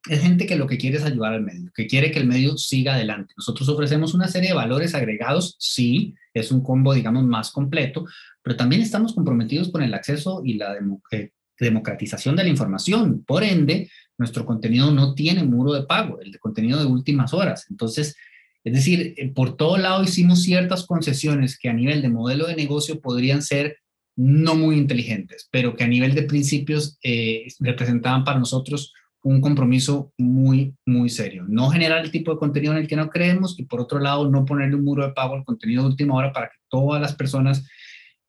es 0.09 0.21
gente 0.21 0.47
que 0.47 0.57
lo 0.57 0.67
que 0.67 0.79
quiere 0.79 0.99
es 0.99 1.05
ayudar 1.05 1.33
al 1.33 1.43
medio, 1.43 1.71
que 1.75 1.87
quiere 1.87 2.11
que 2.11 2.19
el 2.19 2.27
medio 2.27 2.57
siga 2.57 2.95
adelante. 2.95 3.35
Nosotros 3.37 3.69
ofrecemos 3.69 4.15
una 4.15 4.29
serie 4.29 4.51
de 4.51 4.55
valores 4.55 4.95
agregados, 4.95 5.57
sí, 5.59 6.15
es 6.35 6.51
un 6.53 6.63
combo, 6.63 6.95
digamos, 6.95 7.25
más 7.25 7.51
completo, 7.51 8.05
pero 8.43 8.57
también 8.57 8.83
estamos 8.83 9.15
comprometidos 9.15 9.71
con 9.71 9.83
el 9.83 9.95
acceso 9.95 10.43
y 10.45 10.55
la 10.55 10.77
eh, 11.11 11.31
democratización 11.59 12.37
de 12.37 12.45
la 12.45 12.51
información. 12.51 13.25
Por 13.25 13.43
ende, 13.43 13.91
nuestro 14.19 14.47
contenido 14.47 14.91
no 14.91 15.15
tiene 15.15 15.45
muro 15.45 15.73
de 15.73 15.85
pago, 15.85 16.21
el 16.21 16.33
de 16.33 16.39
contenido 16.39 16.79
de 16.79 16.87
últimas 16.87 17.35
horas. 17.35 17.67
Entonces, 17.71 18.17
es 18.65 18.73
decir, 18.73 19.15
eh, 19.17 19.29
por 19.29 19.57
todo 19.57 19.77
lado 19.77 20.03
hicimos 20.03 20.43
ciertas 20.43 20.87
concesiones 20.87 21.59
que 21.59 21.69
a 21.69 21.73
nivel 21.73 22.03
de 22.03 22.09
modelo 22.09 22.47
de 22.47 22.57
negocio 22.57 23.01
podrían 23.01 23.43
ser 23.43 23.79
no 24.17 24.55
muy 24.55 24.77
inteligentes, 24.77 25.49
pero 25.51 25.77
que 25.77 25.85
a 25.85 25.89
nivel 25.89 26.15
de 26.15 26.23
principios 26.23 26.99
eh, 27.03 27.47
representaban 27.61 28.25
para 28.25 28.39
nosotros 28.39 28.93
un 29.27 29.41
compromiso 29.41 30.13
muy, 30.19 30.73
muy 30.87 31.11
serio. 31.11 31.45
No 31.49 31.69
generar 31.71 32.05
el 32.05 32.13
tipo 32.13 32.31
de 32.31 32.39
contenido 32.39 32.73
en 32.73 32.79
el 32.79 32.87
que 32.87 32.95
no 32.95 33.11
creemos 33.11 33.59
y 33.59 33.65
por 33.65 33.81
otro 33.81 33.99
lado 33.99 34.31
no 34.31 34.45
ponerle 34.45 34.77
un 34.77 34.85
muro 34.85 35.05
de 35.05 35.15
pago 35.15 35.35
al 35.35 35.45
contenido 35.45 35.83
de 35.83 35.89
última 35.89 36.15
hora 36.15 36.33
para 36.33 36.47
que 36.47 36.59
todas 36.69 37.03
las 37.03 37.17
personas 37.17 37.67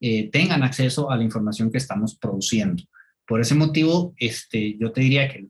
eh, 0.00 0.28
tengan 0.30 0.64
acceso 0.64 1.08
a 1.08 1.16
la 1.16 1.22
información 1.22 1.70
que 1.70 1.78
estamos 1.78 2.16
produciendo. 2.16 2.82
Por 3.28 3.40
ese 3.40 3.54
motivo, 3.54 4.12
este, 4.16 4.76
yo 4.76 4.90
te 4.90 5.02
diría 5.02 5.28
que, 5.28 5.46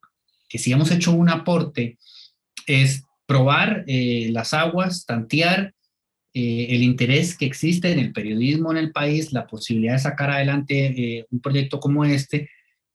que 0.50 0.59
si 0.59 0.71
hemos 0.71 0.90
hecho 0.90 1.12
un 1.12 1.31
aporte 1.31 1.97
es 2.67 3.05
probar 3.25 3.85
eh, 3.87 4.28
las 4.31 4.52
aguas, 4.52 5.07
tantear 5.07 5.73
eh, 6.35 6.67
el 6.69 6.83
interés 6.83 7.35
que 7.38 7.47
existe 7.47 7.90
en 7.90 8.00
el 8.00 8.12
periodismo 8.12 8.71
en 8.71 8.76
el 8.76 8.93
país, 8.93 9.33
la 9.33 9.47
posibilidad 9.47 9.95
de 9.95 10.00
sacar 10.00 10.31
adelante 10.31 11.26
un 11.31 11.40
proyecto 11.40 11.81
como 11.81 12.05
este 12.05 12.50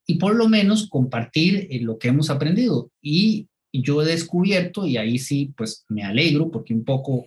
y 0.06 0.16
por 0.16 0.36
lo 0.36 0.48
menos 0.50 0.90
compartir 0.90 1.68
eh, 1.70 1.80
lo 1.82 1.98
que 1.98 2.10
hemos 2.10 2.30
aprendido. 2.30 2.92
Y 3.02 3.48
yo 3.72 4.02
he 4.02 4.06
descubierto, 4.06 4.86
y 4.86 4.98
ahí 4.98 5.18
sí, 5.18 5.54
pues 5.58 5.86
me 5.90 6.04
alegro 6.04 6.52
porque 6.52 6.74
un 6.74 6.84
poco 6.84 7.26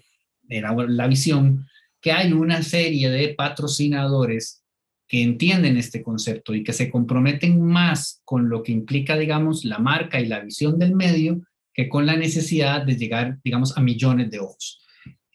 era 0.49 0.75
la 0.87 1.06
visión, 1.06 1.66
que 2.00 2.12
hay 2.12 2.33
una 2.33 2.62
serie 2.62 3.11
de 3.11 3.35
patrocinadores 3.35 4.62
que 5.09 5.23
entienden 5.23 5.76
este 5.76 6.02
concepto 6.02 6.54
y 6.54 6.62
que 6.62 6.73
se 6.73 6.90
comprometen 6.90 7.61
más 7.61 8.21
con 8.25 8.49
lo 8.49 8.62
que 8.62 8.73
implica, 8.73 9.16
digamos, 9.16 9.64
la 9.64 9.78
marca 9.78 10.21
y 10.21 10.26
la 10.26 10.40
visión 10.40 10.78
del 10.78 10.95
medio 10.95 11.42
que 11.73 11.88
con 11.88 12.06
la 12.06 12.16
necesidad 12.16 12.83
de 12.85 12.97
llegar, 12.97 13.38
digamos, 13.45 13.76
a 13.76 13.83
millones 13.83 14.30
de 14.30 14.40
ojos 14.40 14.80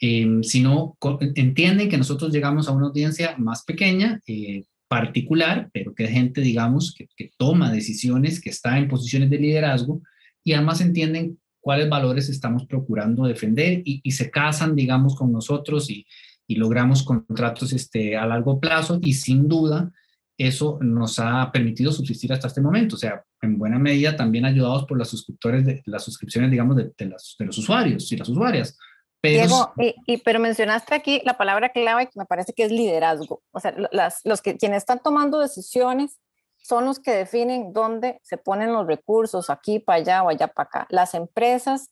eh, 0.01 0.39
sino 0.41 0.97
entienden 1.35 1.87
que 1.87 1.97
nosotros 1.97 2.33
llegamos 2.33 2.67
a 2.67 2.71
una 2.71 2.87
audiencia 2.87 3.35
más 3.37 3.63
pequeña, 3.63 4.19
eh, 4.25 4.63
particular, 4.91 5.69
pero 5.71 5.95
que 5.95 6.03
es 6.03 6.09
gente, 6.09 6.41
digamos, 6.41 6.93
que, 6.93 7.31
toma 7.37 7.71
decisiones, 7.71 8.41
que 8.41 8.49
está 8.49 8.77
en 8.77 8.89
posiciones 8.89 9.29
de 9.29 9.37
liderazgo 9.37 10.01
y 10.43 10.51
además 10.51 10.81
entienden 10.81 11.39
cuáles 11.61 11.87
valores 11.87 12.27
estamos 12.27 12.65
procurando 12.65 13.23
defender 13.23 13.83
y, 13.85 14.11
se 14.11 14.29
casan, 14.29 14.75
digamos, 14.75 15.15
con 15.15 15.31
nosotros 15.31 15.89
y, 15.89 16.05
logramos 16.49 17.03
contratos 17.03 17.71
este, 17.71 18.17
a 18.17 18.25
largo 18.25 18.59
plazo 18.59 18.99
y 19.01 19.13
sin 19.13 19.47
duda 19.47 19.89
eso 20.37 20.77
nos 20.81 21.17
ha 21.19 21.49
permitido 21.49 21.93
subsistir 21.93 22.33
hasta 22.33 22.47
este 22.47 22.59
momento. 22.59 22.97
O 22.97 22.99
sea, 22.99 23.23
en 23.41 23.57
buena 23.57 23.79
medida 23.79 24.17
también 24.17 24.43
ayudados 24.43 24.83
por 24.83 24.97
las 24.97 25.07
suscriptores 25.07 25.65
de 25.65 25.81
las 25.85 26.03
suscripciones, 26.03 26.51
digamos, 26.51 26.75
de, 26.75 26.91
de 26.97 27.45
los 27.45 27.57
usuarios 27.57 28.11
y 28.11 28.17
las 28.17 28.27
usuarias. 28.27 28.77
Diego, 29.21 29.71
y, 29.77 30.17
pero 30.17 30.39
mencionaste 30.39 30.95
aquí 30.95 31.21
la 31.25 31.37
palabra 31.37 31.69
clave 31.69 32.07
que 32.07 32.19
me 32.19 32.25
parece 32.25 32.53
que 32.53 32.63
es 32.63 32.71
liderazgo. 32.71 33.41
O 33.51 33.59
sea, 33.59 33.73
las, 33.91 34.21
los 34.23 34.41
que 34.41 34.57
quienes 34.57 34.79
están 34.79 35.01
tomando 35.03 35.39
decisiones 35.39 36.19
son 36.57 36.85
los 36.85 36.99
que 36.99 37.11
definen 37.11 37.73
dónde 37.73 38.19
se 38.23 38.37
ponen 38.37 38.73
los 38.73 38.87
recursos, 38.87 39.49
aquí 39.49 39.79
para 39.79 39.99
allá 39.99 40.23
o 40.23 40.29
allá 40.29 40.47
para 40.47 40.67
acá. 40.67 40.87
Las 40.89 41.13
empresas, 41.13 41.91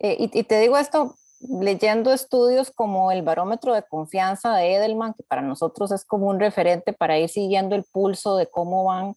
eh, 0.00 0.16
y, 0.18 0.38
y, 0.38 0.42
te 0.44 0.58
digo 0.58 0.76
esto 0.76 1.14
leyendo 1.60 2.12
estudios 2.12 2.70
como 2.70 3.12
el 3.12 3.22
barómetro 3.22 3.74
de 3.74 3.82
confianza 3.82 4.54
de 4.54 4.74
Edelman, 4.74 5.14
que 5.14 5.22
para 5.24 5.42
nosotros 5.42 5.92
es 5.92 6.04
como 6.04 6.26
un 6.26 6.40
referente 6.40 6.92
para 6.92 7.18
ir 7.18 7.28
siguiendo 7.28 7.76
el 7.76 7.84
pulso 7.84 8.36
de 8.36 8.48
cómo 8.48 8.84
van 8.84 9.14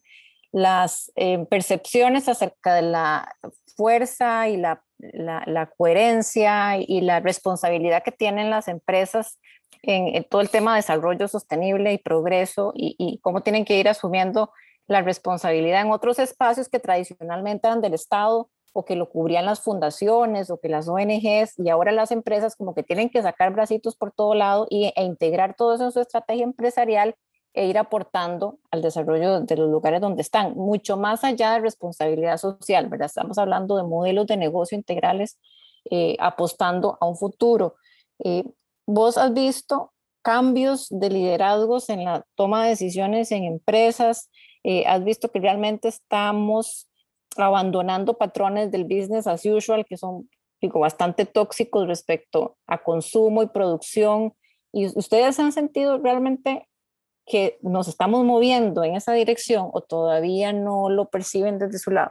las 0.52 1.12
eh, 1.16 1.44
percepciones 1.50 2.28
acerca 2.28 2.74
de 2.74 2.82
la 2.82 3.34
fuerza 3.76 4.48
y 4.48 4.56
la, 4.56 4.82
la, 4.98 5.70
coherencia 5.76 6.76
y 6.78 7.00
la 7.00 7.20
responsabilidad 7.20 8.02
que 8.02 8.12
tienen 8.12 8.50
las 8.50 8.68
empresas 8.68 9.38
en, 9.82 10.24
todo 10.24 10.40
el 10.40 10.50
tema 10.50 10.72
de 10.72 10.78
desarrollo 10.78 11.28
sostenible 11.28 11.92
y 11.92 11.98
progreso 11.98 12.72
y, 12.74 12.96
y, 12.98 13.18
cómo 13.18 13.42
tienen 13.42 13.64
que 13.64 13.78
ir 13.78 13.88
asumiendo 13.88 14.50
la 14.86 15.02
responsabilidad 15.02 15.82
en 15.82 15.90
otros 15.90 16.18
espacios 16.18 16.68
que 16.68 16.80
tradicionalmente 16.80 17.68
eran 17.68 17.80
del 17.80 17.94
Estado 17.94 18.50
o 18.72 18.84
que 18.84 18.96
lo 18.96 19.08
cubrían 19.08 19.46
las 19.46 19.60
fundaciones 19.60 20.50
o 20.50 20.60
que 20.60 20.68
las 20.68 20.88
ONGs 20.88 21.58
y 21.58 21.68
ahora 21.68 21.92
las 21.92 22.10
empresas 22.10 22.56
como 22.56 22.74
que 22.74 22.82
tienen 22.82 23.10
que 23.10 23.22
sacar 23.22 23.52
bracitos 23.52 23.96
por 23.96 24.12
todo 24.12 24.34
lado 24.34 24.66
y, 24.70 24.92
e 24.94 25.02
integrar 25.04 25.54
todo 25.54 25.74
eso 25.74 25.84
en 25.84 25.92
su 25.92 26.00
estrategia 26.00 26.44
empresarial 26.44 27.16
e 27.54 27.66
ir 27.66 27.78
aportando 27.78 28.58
al 28.70 28.82
desarrollo 28.82 29.40
de 29.40 29.56
los 29.56 29.70
lugares 29.70 30.00
donde 30.00 30.22
están, 30.22 30.54
mucho 30.54 30.96
más 30.96 31.24
allá 31.24 31.54
de 31.54 31.60
responsabilidad 31.60 32.36
social, 32.36 32.88
¿verdad? 32.88 33.06
Estamos 33.06 33.38
hablando 33.38 33.76
de 33.76 33.82
modelos 33.82 34.26
de 34.26 34.36
negocio 34.36 34.76
integrales 34.76 35.38
eh, 35.90 36.16
apostando 36.20 36.98
a 37.00 37.06
un 37.06 37.16
futuro. 37.16 37.76
Eh, 38.22 38.44
¿Vos 38.86 39.18
has 39.18 39.32
visto 39.32 39.92
cambios 40.22 40.88
de 40.90 41.10
liderazgos 41.10 41.88
en 41.88 42.04
la 42.04 42.24
toma 42.34 42.64
de 42.64 42.70
decisiones 42.70 43.32
en 43.32 43.44
empresas? 43.44 44.30
Eh, 44.64 44.84
¿Has 44.86 45.02
visto 45.04 45.30
que 45.30 45.40
realmente 45.40 45.88
estamos 45.88 46.88
abandonando 47.36 48.18
patrones 48.18 48.70
del 48.70 48.84
business 48.84 49.26
as 49.26 49.44
usual 49.46 49.84
que 49.84 49.96
son 49.96 50.28
digo, 50.60 50.80
bastante 50.80 51.24
tóxicos 51.24 51.86
respecto 51.86 52.56
a 52.66 52.82
consumo 52.82 53.42
y 53.42 53.48
producción? 53.48 54.34
¿Y 54.72 54.86
ustedes 54.98 55.38
han 55.38 55.52
sentido 55.52 55.98
realmente 55.98 56.68
que 57.30 57.58
nos 57.62 57.88
estamos 57.88 58.24
moviendo 58.24 58.84
en 58.84 58.94
esa 58.94 59.12
dirección 59.12 59.68
o 59.72 59.82
todavía 59.82 60.52
no 60.52 60.88
lo 60.90 61.08
perciben 61.08 61.58
desde 61.58 61.78
su 61.78 61.90
lado? 61.90 62.10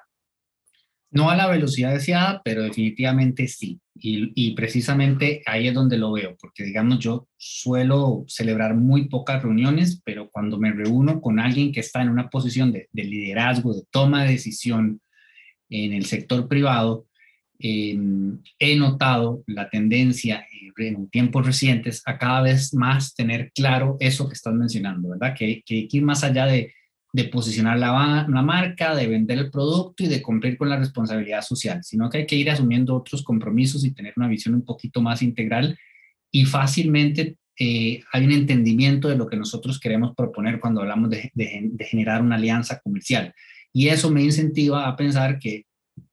No 1.09 1.29
a 1.29 1.36
la 1.36 1.47
velocidad 1.47 1.93
deseada, 1.93 2.41
pero 2.43 2.63
definitivamente 2.63 3.47
sí. 3.47 3.79
Y, 4.00 4.53
precisamente 4.53 5.41
ahí 5.47 5.67
es 5.67 5.74
donde 5.74 5.97
lo 5.97 6.12
veo, 6.12 6.36
porque 6.39 6.63
digamos, 6.63 7.00
yo 7.00 7.27
suelo 7.36 8.25
celebrar 8.27 8.75
muy 8.75 9.07
pocas 9.07 9.41
reuniones, 9.41 10.01
pero 10.05 10.29
cuando 10.29 10.59
me 10.59 10.71
reúno 10.71 11.19
con 11.19 11.39
alguien 11.39 11.71
que 11.71 11.79
está 11.79 12.03
en 12.03 12.09
una 12.09 12.29
posición 12.29 12.71
de, 12.71 12.89
de 12.91 13.03
liderazgo, 13.03 13.74
de 13.74 13.83
toma 13.89 14.24
de 14.24 14.33
decisión 14.33 15.01
en 15.69 15.93
el 15.93 16.05
sector 16.05 16.47
privado, 16.47 17.06
Em, 17.59 18.39
he 18.59 18.75
notado 18.75 19.43
la 19.47 19.69
tendencia 19.69 20.45
en 20.77 21.09
tiempos 21.09 21.45
recientes 21.45 22.03
a 22.05 22.17
cada 22.19 22.41
vez 22.41 22.73
más 22.73 23.15
tener 23.15 23.51
claro 23.51 23.97
eso 23.99 24.27
que 24.27 24.35
estás 24.35 24.53
mencionando, 24.53 25.09
¿verdad? 25.09 25.33
Que, 25.35 25.45
hay 25.45 25.61
que 25.63 25.87
ir 25.97 26.03
más 26.03 26.23
allá 26.23 26.45
de, 26.45 26.73
posicionar 27.31 27.79
la, 27.79 28.27
marca, 28.43 28.93
de 28.93 29.07
vender 29.07 29.39
el 29.39 29.49
producto 29.49 30.03
y 30.03 30.07
de 30.07 30.21
cumplir 30.21 30.55
con 30.55 30.69
la 30.69 30.77
responsabilidad 30.77 31.41
social, 31.41 31.83
sino 31.83 32.11
que 32.11 32.19
hay 32.19 32.25
que 32.27 32.35
ir 32.35 32.51
asumiendo 32.51 32.95
otros 32.95 33.23
compromisos 33.23 33.83
y 33.83 33.91
tener 33.91 34.13
una 34.17 34.27
visión 34.27 34.53
un 34.53 34.63
poquito 34.63 35.01
más 35.01 35.23
integral 35.23 35.75
y 36.31 36.45
fácilmente 36.45 37.37
eh, 37.57 38.03
hay 38.13 38.23
un 38.23 38.33
entendimiento 38.33 39.07
de 39.07 39.15
lo 39.15 39.27
que 39.27 39.35
nosotros 39.35 39.79
queremos 39.79 40.13
proponer 40.15 40.59
cuando 40.59 40.81
hablamos 40.81 41.09
de 41.09 41.31
generar 41.89 42.21
una 42.21 42.35
alianza 42.35 42.79
comercial. 42.81 43.33
Y 43.73 43.87
eso 43.87 44.11
me 44.11 44.21
incentiva 44.21 44.87
a 44.87 44.95
pensar 44.95 45.39
que 45.39 45.65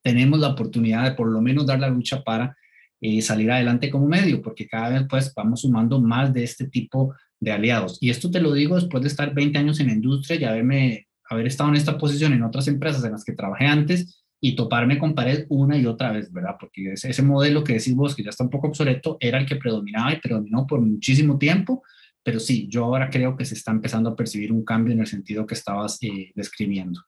tenemos 0.04 0.38
la 0.38 0.48
oportunidad 0.48 1.02
de 1.02 1.12
por 1.12 1.28
lo 1.28 1.40
menos 1.40 1.66
dar 1.66 1.80
la 1.80 1.88
lucha 1.88 2.22
para 2.22 2.56
eh, 3.00 3.22
salir 3.22 3.50
adelante 3.50 3.90
como 3.90 4.06
medio, 4.06 4.42
porque 4.42 4.68
cada 4.68 4.90
vez 4.90 5.06
pues 5.08 5.32
vamos 5.34 5.62
sumando 5.62 6.00
más 6.00 6.32
de 6.32 6.44
este 6.44 6.68
tipo 6.68 7.14
de 7.40 7.52
aliados. 7.52 7.98
Y 8.00 8.10
esto 8.10 8.30
te 8.30 8.40
lo 8.40 8.52
digo 8.52 8.76
después 8.76 9.02
de 9.02 9.08
estar 9.08 9.34
20 9.34 9.58
años 9.58 9.80
en 9.80 9.88
la 9.88 9.94
industria 9.94 10.38
y 10.38 10.44
haberme, 10.44 11.08
haber 11.28 11.46
estado 11.46 11.70
en 11.70 11.76
esta 11.76 11.96
posición 11.98 12.34
en 12.34 12.42
otras 12.42 12.68
empresas 12.68 13.02
en 13.04 13.12
las 13.12 13.24
que 13.24 13.32
trabajé 13.32 13.66
antes 13.66 14.22
y 14.40 14.54
toparme 14.54 14.98
con 14.98 15.14
pared 15.14 15.46
una 15.48 15.78
y 15.78 15.86
otra 15.86 16.12
vez, 16.12 16.30
¿verdad? 16.30 16.56
Porque 16.60 16.92
ese, 16.92 17.08
ese 17.08 17.22
modelo 17.22 17.64
que 17.64 17.74
decís 17.74 17.94
vos, 17.94 18.14
que 18.14 18.22
ya 18.22 18.30
está 18.30 18.44
un 18.44 18.50
poco 18.50 18.68
obsoleto, 18.68 19.16
era 19.20 19.38
el 19.38 19.46
que 19.46 19.56
predominaba 19.56 20.12
y 20.12 20.20
predominó 20.20 20.66
por 20.66 20.82
muchísimo 20.82 21.38
tiempo, 21.38 21.82
pero 22.22 22.38
sí, 22.38 22.68
yo 22.68 22.84
ahora 22.84 23.08
creo 23.08 23.36
que 23.36 23.46
se 23.46 23.54
está 23.54 23.70
empezando 23.70 24.10
a 24.10 24.16
percibir 24.16 24.52
un 24.52 24.64
cambio 24.64 24.92
en 24.92 25.00
el 25.00 25.06
sentido 25.06 25.46
que 25.46 25.54
estabas 25.54 25.98
eh, 26.02 26.30
describiendo. 26.34 27.00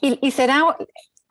Y, 0.00 0.18
y, 0.20 0.30
será 0.30 0.64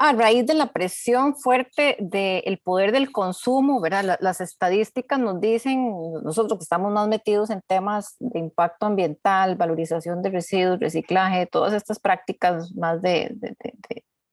a 0.03 0.13
raíz 0.13 0.47
de 0.47 0.55
la 0.55 0.73
presión 0.73 1.35
fuerte 1.35 1.95
del 1.99 2.57
poder 2.57 2.91
del 2.91 3.11
consumo, 3.11 3.79
¿verdad? 3.79 4.17
las 4.19 4.41
estadísticas 4.41 5.19
nos 5.19 5.39
dicen, 5.39 5.93
nosotros 6.23 6.57
que 6.57 6.63
estamos 6.63 6.91
más 6.91 7.07
metidos 7.07 7.51
en 7.51 7.61
temas 7.61 8.15
de 8.19 8.39
impacto 8.39 8.87
ambiental, 8.87 9.57
valorización 9.57 10.23
de 10.23 10.31
residuos, 10.31 10.79
reciclaje, 10.79 11.45
todas 11.45 11.73
estas 11.73 11.99
prácticas 11.99 12.73
más 12.73 12.99
de, 13.03 13.31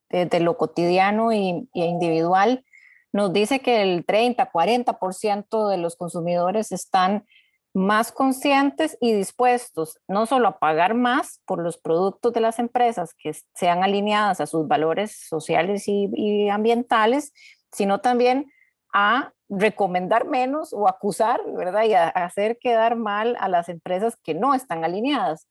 de, 0.08 0.24
de, 0.24 0.40
lo 0.40 0.56
cotidiano 0.56 1.34
y, 1.34 1.68
individual, 1.74 2.64
nos 3.12 3.34
dice 3.34 3.60
que 3.60 3.82
el 3.82 4.06
30, 4.06 4.50
40% 4.50 5.68
de 5.68 5.76
los 5.76 5.96
consumidores 5.96 6.72
están 6.72 7.26
más 7.78 8.10
conscientes 8.10 8.98
y 9.00 9.12
dispuestos 9.12 9.98
no 10.08 10.26
solo 10.26 10.48
a 10.48 10.58
pagar 10.58 10.94
más 10.94 11.40
por 11.46 11.62
los 11.62 11.78
productos 11.78 12.32
de 12.32 12.40
las 12.40 12.58
empresas 12.58 13.14
que 13.14 13.32
sean 13.54 13.84
alineadas 13.84 14.40
a 14.40 14.46
sus 14.46 14.66
valores 14.66 15.26
sociales 15.28 15.84
y, 15.86 16.48
ambientales, 16.48 17.32
sino 17.72 18.00
también 18.00 18.50
a 18.92 19.32
recomendar 19.48 20.26
menos 20.26 20.72
o 20.72 20.88
acusar, 20.88 21.40
¿verdad? 21.54 21.84
Y 21.84 21.94
a, 21.94 22.08
hacer 22.08 22.58
quedar 22.58 22.96
mal 22.96 23.36
a 23.38 23.48
las 23.48 23.68
empresas 23.68 24.16
que 24.24 24.34
no 24.34 24.54
están 24.54 24.84
alineadas. 24.84 25.48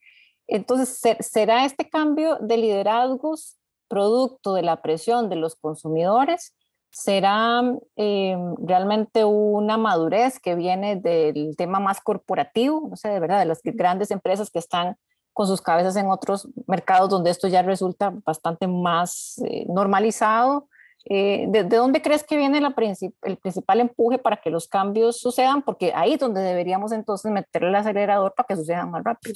Entonces, 0.47 0.99
¿será 1.21 1.63
este 1.63 1.89
cambio 1.89 2.35
de 2.41 2.57
liderazgos 2.57 3.57
producto 3.87 4.53
de 4.53 4.63
la 4.63 4.81
presión 4.81 5.29
de 5.29 5.37
los 5.37 5.55
consumidores 5.55 6.56
será 6.91 7.61
eh, 7.95 8.37
realmente 8.59 9.25
una 9.25 9.77
madurez 9.77 10.39
que 10.39 10.55
viene 10.55 10.95
del 10.95 11.55
tema 11.57 11.79
más 11.79 12.01
corporativo, 12.01 12.87
no 12.89 12.95
sé, 12.95 13.09
de 13.09 13.19
verdad, 13.19 13.39
de 13.39 13.45
las 13.45 13.61
grandes 13.63 14.11
empresas 14.11 14.49
que 14.49 14.59
están 14.59 14.97
con 15.33 15.47
sus 15.47 15.61
cabezas 15.61 15.95
en 15.95 16.09
otros 16.09 16.47
mercados 16.65 17.09
donde 17.09 17.29
esto 17.29 17.47
ya 17.47 17.61
resulta 17.61 18.11
bastante 18.25 18.67
más 18.67 19.39
eh, 19.45 19.65
normalizado. 19.69 20.67
Eh, 21.05 21.45
¿de, 21.49 21.63
¿de, 21.63 21.77
dónde 21.77 22.01
crees 22.01 22.23
que 22.23 22.35
viene 22.35 22.59
la 22.59 22.71
princip 22.71 23.13
el 23.21 23.37
principal 23.37 23.79
empuje 23.79 24.17
para 24.17 24.37
que 24.37 24.49
los 24.49 24.67
cambios 24.67 25.19
sucedan? 25.19 25.61
Porque 25.61 25.93
ahí 25.95 26.13
es 26.13 26.19
donde 26.19 26.41
deberíamos 26.41 26.91
entonces 26.91 27.31
meter 27.31 27.63
el 27.63 27.75
acelerador 27.75 28.33
para 28.35 28.47
que 28.47 28.55
sucedan 28.55 28.89
más 28.89 29.03
rápido. 29.03 29.35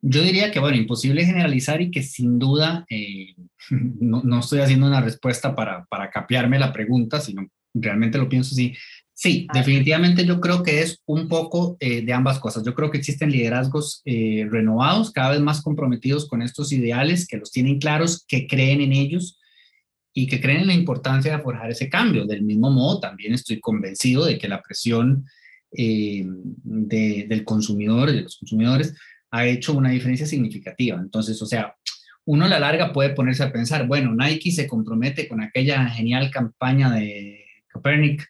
Yo 0.00 0.22
diría 0.22 0.50
que, 0.50 0.60
bueno, 0.60 0.76
imposible 0.76 1.24
generalizar 1.24 1.80
y 1.80 1.90
que 1.90 2.02
sin 2.02 2.38
duda, 2.38 2.86
eh, 2.88 3.34
no, 3.70 4.22
no, 4.22 4.40
estoy 4.40 4.60
haciendo 4.60 4.86
una 4.86 5.00
respuesta 5.00 5.54
para, 5.54 5.84
para 5.86 6.10
capearme 6.10 6.58
la 6.58 6.72
pregunta, 6.72 7.20
sino 7.20 7.48
realmente 7.74 8.18
lo 8.18 8.28
pienso 8.28 8.54
así. 8.54 8.74
Sí, 9.12 9.48
definitivamente 9.52 10.24
yo 10.24 10.40
creo 10.40 10.62
que 10.62 10.80
es 10.80 11.02
un 11.04 11.26
poco 11.26 11.76
eh, 11.80 12.02
de 12.02 12.12
ambas 12.12 12.38
cosas. 12.38 12.64
Yo 12.64 12.72
creo 12.74 12.92
que 12.92 12.98
existen 12.98 13.32
liderazgos 13.32 14.00
eh, 14.04 14.46
renovados, 14.48 15.10
cada 15.10 15.32
vez 15.32 15.40
más 15.40 15.60
comprometidos 15.60 16.28
con 16.28 16.40
estos 16.40 16.70
ideales, 16.70 17.26
que 17.26 17.36
los 17.36 17.50
tienen 17.50 17.80
claros, 17.80 18.24
que 18.28 18.46
creen 18.46 18.80
en 18.80 18.92
ellos 18.92 19.40
y 20.14 20.28
que 20.28 20.40
creen 20.40 20.60
en 20.60 20.66
la 20.68 20.74
importancia 20.74 21.36
de 21.36 21.42
forjar 21.42 21.68
ese 21.72 21.88
cambio. 21.88 22.26
Del 22.26 22.42
mismo 22.42 22.70
modo, 22.70 23.00
también 23.00 23.34
estoy 23.34 23.58
convencido 23.58 24.24
de 24.24 24.38
que 24.38 24.46
la 24.46 24.62
presión 24.62 25.26
de, 25.72 27.26
del 27.28 27.44
consumidor, 27.44 28.12
de 28.12 28.22
los 28.22 28.38
consumidores, 28.38 28.94
ha 29.30 29.46
hecho 29.46 29.74
una 29.74 29.90
diferencia 29.90 30.26
significativa. 30.26 30.98
Entonces, 30.98 31.40
o 31.42 31.46
sea, 31.46 31.74
uno 32.24 32.44
a 32.44 32.48
la 32.48 32.58
larga 32.58 32.92
puede 32.92 33.10
ponerse 33.10 33.42
a 33.42 33.52
pensar, 33.52 33.86
bueno, 33.86 34.14
Nike 34.14 34.50
se 34.50 34.66
compromete 34.66 35.28
con 35.28 35.40
aquella 35.40 35.88
genial 35.88 36.30
campaña 36.30 36.90
de 36.90 37.44
Copernic 37.72 38.26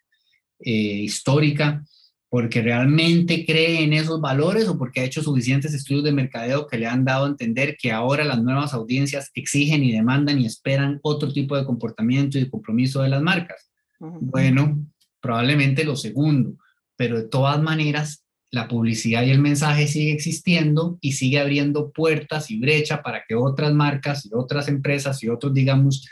eh, 0.60 0.72
histórica 0.72 1.84
porque 2.30 2.60
realmente 2.60 3.46
cree 3.46 3.82
en 3.82 3.94
esos 3.94 4.20
valores 4.20 4.68
o 4.68 4.76
porque 4.76 5.00
ha 5.00 5.04
hecho 5.04 5.22
suficientes 5.22 5.72
estudios 5.72 6.04
de 6.04 6.12
mercadeo 6.12 6.66
que 6.66 6.76
le 6.76 6.86
han 6.86 7.04
dado 7.04 7.24
a 7.24 7.28
entender 7.28 7.76
que 7.80 7.90
ahora 7.90 8.22
las 8.24 8.42
nuevas 8.42 8.74
audiencias 8.74 9.30
exigen 9.34 9.82
y 9.82 9.92
demandan 9.92 10.38
y 10.38 10.46
esperan 10.46 11.00
otro 11.02 11.32
tipo 11.32 11.56
de 11.56 11.64
comportamiento 11.64 12.36
y 12.36 12.44
de 12.44 12.50
compromiso 12.50 13.02
de 13.02 13.08
las 13.08 13.22
marcas. 13.22 13.70
Bueno, 13.98 14.86
probablemente 15.20 15.84
lo 15.84 15.96
segundo, 15.96 16.56
pero 16.96 17.16
de 17.16 17.28
todas 17.28 17.60
maneras 17.62 18.24
la 18.50 18.66
publicidad 18.66 19.22
y 19.22 19.30
el 19.30 19.40
mensaje 19.40 19.86
sigue 19.86 20.12
existiendo 20.12 20.98
y 21.00 21.12
sigue 21.12 21.38
abriendo 21.38 21.90
puertas 21.90 22.50
y 22.50 22.58
brecha 22.58 23.02
para 23.02 23.24
que 23.28 23.34
otras 23.34 23.74
marcas 23.74 24.24
y 24.24 24.30
otras 24.32 24.68
empresas 24.68 25.22
y 25.22 25.28
otros, 25.28 25.52
digamos, 25.52 26.08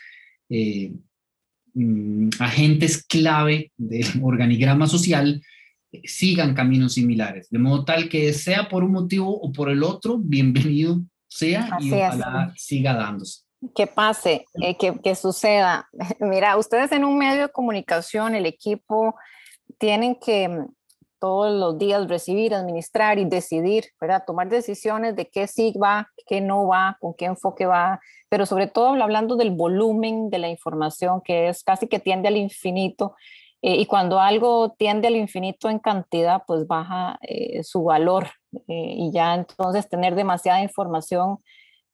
eh, 0.51 0.93
mm, 1.75 2.29
agentes 2.39 3.05
clave 3.05 3.73
del 3.77 4.07
organigrama 4.23 4.87
social 4.87 5.43
eh, 5.93 6.03
sigan 6.05 6.55
caminos 6.55 6.95
similares, 6.95 7.49
de 7.51 7.59
modo 7.59 7.85
tal 7.85 8.09
que 8.09 8.33
sea 8.33 8.69
por 8.69 8.85
un 8.85 8.93
motivo 8.93 9.41
o 9.41 9.51
por 9.53 9.71
el 9.71 9.83
otro, 9.83 10.19
bienvenido 10.19 11.01
sea 11.29 11.71
y 11.81 11.93
ojalá 11.93 12.53
siga 12.57 12.95
dándose. 12.95 13.43
Que 13.75 13.87
pase, 13.87 14.45
eh, 14.63 14.77
que, 14.79 14.95
que 15.03 15.15
suceda. 15.15 15.89
Mira, 16.21 16.57
ustedes 16.59 16.93
en 16.93 17.05
un 17.05 17.17
medio 17.17 17.43
de 17.43 17.49
comunicación, 17.49 18.35
el 18.35 18.45
equipo, 18.45 19.15
tienen 19.79 20.17
que 20.17 20.67
todos 21.19 21.53
los 21.53 21.79
días 21.79 22.09
recibir, 22.09 22.55
administrar 22.55 23.19
y 23.19 23.25
decidir, 23.25 23.87
¿verdad? 24.01 24.25
Tomar 24.27 24.49
decisiones 24.49 25.17
de 25.17 25.29
qué 25.29 25.47
sí 25.47 25.73
va, 25.81 26.09
qué 26.27 26.41
no 26.41 26.67
va, 26.67 26.97
con 27.01 27.15
qué 27.15 27.27
enfoque 27.27 27.67
va, 27.67 28.01
pero 28.29 28.47
sobre 28.47 28.67
todo 28.67 28.89
hablando 29.03 29.37
del 29.37 29.51
volumen 29.51 30.31
de 30.31 30.39
la 30.39 30.49
información 30.49 31.21
que 31.23 31.49
es 31.49 31.63
casi 31.63 31.87
que 31.87 31.99
tiende 31.99 32.29
al 32.29 32.37
infinito. 32.37 33.15
Eh, 33.63 33.77
y 33.77 33.87
cuando 33.87 34.21
algo 34.21 34.75
tiende 34.79 35.09
al 35.09 35.17
infinito 35.17 35.71
en 35.71 35.79
cantidad, 35.79 36.43
pues 36.47 36.67
baja 36.67 37.19
eh, 37.23 37.65
su 37.65 37.83
valor 37.85 38.29
eh, 38.69 38.95
y 38.97 39.11
ya 39.13 39.35
entonces 39.35 39.89
tener 39.89 40.15
demasiada 40.15 40.63
información 40.63 41.39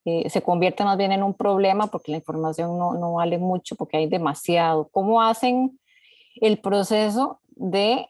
se 0.05 0.43
convierte 0.43 0.83
más 0.83 0.99
bien 0.99 1.13
en 1.13 1.23
un 1.23 1.33
problema 1.33 1.87
porque 1.87 2.11
la 2.11 2.19
información 2.19 2.77
no, 2.77 2.95
no 2.95 3.13
vale 3.13 3.39
mucho 3.39 3.77
porque 3.77 3.99
hay 3.99 4.09
demasiado. 4.09 4.89
¿Cómo 4.91 5.23
hacen 5.23 5.79
el 6.41 6.59
proceso 6.59 7.41
de 7.51 8.09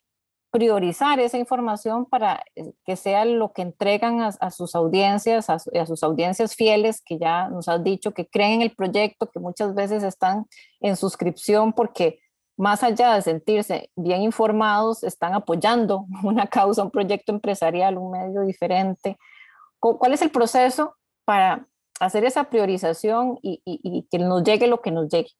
priorizar 0.52 1.18
esa 1.18 1.38
información 1.38 2.04
para 2.04 2.44
eh, 2.54 2.74
que 2.84 2.94
sea 2.94 3.24
lo 3.24 3.52
que 3.54 3.62
entregan 3.62 4.20
a, 4.20 4.50
sus 4.50 4.74
audiencias, 4.74 5.48
a, 5.48 5.58
sus 5.58 6.02
audiencias 6.02 6.54
fieles, 6.54 7.00
que 7.00 7.18
ya 7.18 7.48
nos 7.48 7.68
has 7.68 7.82
dicho 7.82 8.12
que 8.12 8.28
creen 8.28 8.52
en 8.52 8.62
el 8.62 8.76
proyecto, 8.76 9.30
que 9.30 9.40
muchas 9.40 9.74
veces 9.74 10.02
están 10.02 10.44
en 10.80 10.96
suscripción 10.96 11.72
porque 11.72 12.20
más 12.58 12.82
allá 12.82 13.14
de 13.14 13.22
sentirse 13.22 13.90
bien 13.96 14.20
informados, 14.20 15.02
están 15.02 15.32
apoyando 15.32 16.04
una 16.22 16.46
causa, 16.46 16.84
un 16.84 16.90
proyecto 16.90 17.32
empresarial, 17.32 17.96
un 17.96 18.12
medio 18.12 18.42
diferente. 18.42 19.16
¿Cuál 19.80 20.12
es 20.12 20.20
el 20.20 20.30
proceso 20.30 20.94
para 21.24 21.66
hacer 21.98 22.26
esa 22.26 22.44
priorización 22.44 23.38
y, 23.42 23.62
y 23.64 24.06
que 24.10 24.18
nos 24.18 24.44
llegue 24.44 24.66
lo 24.66 24.82
que 24.82 24.90
nos 24.92 25.08
llegue? 25.08 25.30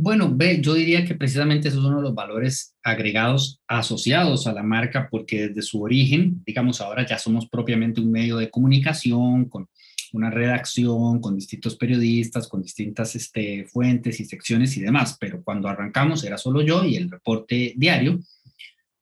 Bueno, 0.00 0.32
ve, 0.32 0.60
yo 0.60 0.74
diría 0.74 1.04
que 1.04 1.16
precisamente 1.16 1.66
esos 1.66 1.82
son 1.82 2.00
los 2.00 2.14
valores 2.14 2.76
agregados 2.84 3.60
asociados 3.66 4.46
a 4.46 4.52
la 4.52 4.62
marca, 4.62 5.08
porque 5.10 5.48
desde 5.48 5.62
su 5.62 5.82
origen, 5.82 6.40
digamos, 6.46 6.80
ahora 6.80 7.04
ya 7.04 7.18
somos 7.18 7.48
propiamente 7.48 8.00
un 8.00 8.12
medio 8.12 8.36
de 8.36 8.48
comunicación 8.48 9.46
con 9.46 9.68
una 10.12 10.30
redacción, 10.30 11.20
con 11.20 11.34
distintos 11.34 11.74
periodistas, 11.74 12.46
con 12.46 12.62
distintas 12.62 13.16
este, 13.16 13.64
fuentes 13.64 14.20
y 14.20 14.24
secciones 14.24 14.76
y 14.76 14.82
demás, 14.82 15.16
pero 15.18 15.42
cuando 15.42 15.66
arrancamos 15.66 16.22
era 16.22 16.38
solo 16.38 16.62
yo 16.62 16.84
y 16.84 16.94
el 16.94 17.10
reporte 17.10 17.74
diario. 17.76 18.20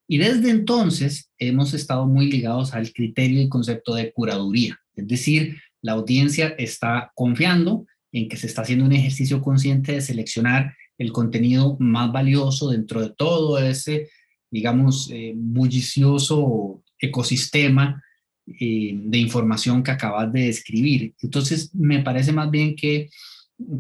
Y 0.09 0.17
desde 0.17 0.49
entonces 0.49 1.31
hemos 1.37 1.75
estado 1.75 2.07
muy 2.07 2.31
ligados 2.31 2.73
al 2.73 2.91
criterio 2.95 3.43
y 3.43 3.51
concepto 3.51 3.95
de 3.95 4.15
curaduría, 4.15 4.81
es 4.95 5.07
decir, 5.07 5.61
la 5.83 5.93
audiencia 5.93 6.55
está 6.57 7.13
confiando 7.15 7.85
en 8.13 8.31
que 8.31 8.39
se 8.39 8.47
está 8.47 8.63
haciendo 8.63 8.87
un 8.87 8.93
ejercicio 8.93 9.43
consciente 9.43 9.93
de 9.93 10.01
seleccionar 10.01 10.75
el 10.99 11.13
contenido 11.13 11.77
más 11.79 12.13
valioso 12.13 12.71
dentro 12.71 13.01
de 13.01 13.11
todo 13.11 13.59
ese, 13.59 14.09
digamos, 14.51 15.11
eh, 15.13 15.33
bullicioso 15.37 16.83
ecosistema 16.99 18.03
eh, 18.47 18.93
de 18.95 19.19
información 19.19 19.83
que 19.83 19.91
acabas 19.91 20.33
de 20.33 20.47
describir. 20.47 21.15
Entonces, 21.21 21.75
me 21.75 22.03
parece 22.03 22.33
más 22.33 22.51
bien 22.51 22.77
que 22.77 23.11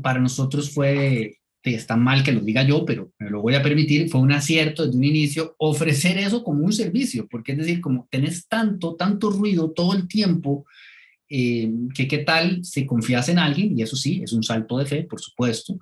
para 0.02 0.20
nosotros 0.20 0.70
fue, 0.70 1.38
está 1.62 1.96
mal 1.96 2.22
que 2.22 2.32
lo 2.32 2.40
diga 2.40 2.62
yo, 2.62 2.84
pero 2.84 3.12
me 3.18 3.30
lo 3.30 3.42
voy 3.42 3.54
a 3.54 3.62
permitir, 3.62 4.08
fue 4.08 4.20
un 4.20 4.32
acierto 4.32 4.84
desde 4.84 4.98
un 4.98 5.04
inicio 5.04 5.54
ofrecer 5.58 6.18
eso 6.18 6.44
como 6.44 6.64
un 6.64 6.72
servicio, 6.72 7.26
porque 7.28 7.52
es 7.52 7.58
decir, 7.58 7.80
como 7.80 8.08
tenés 8.10 8.46
tanto, 8.48 8.94
tanto 8.96 9.30
ruido 9.30 9.70
todo 9.70 9.94
el 9.94 10.08
tiempo, 10.08 10.66
eh, 11.28 11.70
que 11.94 12.06
qué 12.06 12.18
tal 12.18 12.64
si 12.64 12.86
confías 12.86 13.28
en 13.28 13.38
alguien, 13.38 13.76
y 13.78 13.82
eso 13.82 13.96
sí, 13.96 14.20
es 14.22 14.32
un 14.32 14.42
salto 14.42 14.78
de 14.78 14.86
fe, 14.86 15.02
por 15.04 15.20
supuesto, 15.20 15.78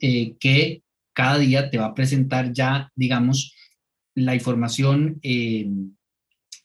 eh, 0.00 0.36
que 0.38 0.82
cada 1.12 1.38
día 1.38 1.70
te 1.70 1.78
va 1.78 1.86
a 1.86 1.94
presentar 1.94 2.52
ya, 2.52 2.90
digamos, 2.94 3.54
la 4.14 4.34
información 4.34 5.18
eh, 5.22 5.68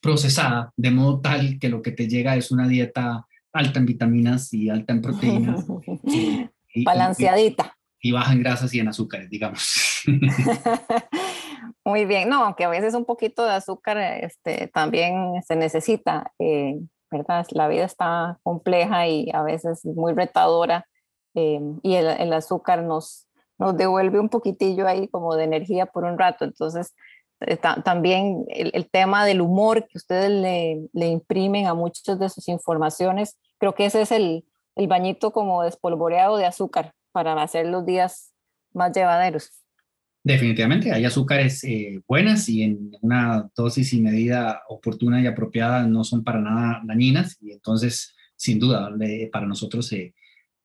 procesada, 0.01 0.71
de 0.75 0.91
modo 0.91 1.21
tal 1.21 1.59
que 1.59 1.69
lo 1.69 1.81
que 1.81 1.91
te 1.91 2.07
llega 2.07 2.35
es 2.35 2.51
una 2.51 2.67
dieta 2.67 3.25
alta 3.53 3.79
en 3.79 3.85
vitaminas 3.85 4.53
y 4.53 4.69
alta 4.69 4.93
en 4.93 5.01
proteínas. 5.01 5.65
Balanceadita. 6.85 7.75
Y, 8.01 8.11
baja 8.11 8.31
en 8.31 8.39
grasas 8.39 8.73
y 8.73 8.79
en 8.79 8.87
azúcares, 8.87 9.29
digamos. 9.29 10.03
Muy 11.85 12.05
bien, 12.05 12.29
no, 12.29 12.43
aunque 12.43 12.65
a 12.65 12.69
veces 12.69 12.93
un 12.93 13.05
poquito 13.05 13.43
de 13.45 13.51
azúcar 13.51 13.97
este, 13.97 14.67
también 14.67 15.41
se 15.45 15.55
necesita, 15.55 16.31
eh, 16.39 16.79
¿verdad? 17.11 17.45
La 17.51 17.67
vida 17.67 17.85
está 17.85 18.39
compleja 18.43 19.07
y 19.07 19.29
a 19.33 19.41
veces 19.41 19.83
muy 19.83 20.13
retadora 20.13 20.85
y 21.33 21.95
el, 21.95 22.07
el, 22.07 22.33
azúcar 22.33 22.83
nos, 22.83 23.27
nos 23.57 23.77
devuelve 23.77 24.19
un 24.19 24.29
poquitillo 24.29 24.87
ahí 24.87 25.07
como 25.07 25.35
de 25.35 25.43
energía 25.45 25.85
por 25.85 26.03
un 26.03 26.17
rato. 26.17 26.45
Entonces, 26.45 26.93
eh, 27.41 27.57
también 27.57 28.45
el, 28.49 28.89
tema 28.89 29.25
del 29.25 29.41
humor 29.41 29.87
que 29.87 29.97
ustedes 29.97 30.29
le, 30.29 30.89
le, 30.91 31.07
imprimen 31.07 31.67
a 31.67 31.73
muchas 31.73 32.19
de 32.19 32.29
sus 32.29 32.49
informaciones, 32.49 33.37
creo 33.57 33.75
que 33.75 33.85
ese 33.85 34.01
es 34.01 34.11
el, 34.11 34.43
el 34.75 34.87
bañito 34.87 35.31
como 35.31 35.63
despolvoreado 35.63 36.37
de 36.37 36.45
azúcar 36.45 36.93
para 37.11 37.41
hacer 37.41 37.67
los 37.67 37.85
días 37.85 38.33
más 38.73 38.91
llevaderos. 38.95 39.51
Definitivamente, 40.21 40.91
hay 40.91 41.05
azúcares 41.05 41.63
eh, 41.63 42.01
buenas 42.07 42.49
y 42.49 42.63
en 42.63 42.91
una 43.01 43.49
dosis 43.55 43.93
y 43.93 44.01
medida 44.01 44.63
oportuna 44.67 45.21
y 45.21 45.27
apropiada 45.27 45.83
no 45.83 46.03
son 46.03 46.25
para 46.25 46.41
nada 46.41 46.81
dañinas 46.83 47.37
y 47.41 47.53
entonces, 47.53 48.15
sin 48.35 48.59
duda, 48.59 48.89
para 49.31 49.45
nosotros 49.45 49.91
eh, 49.93 50.13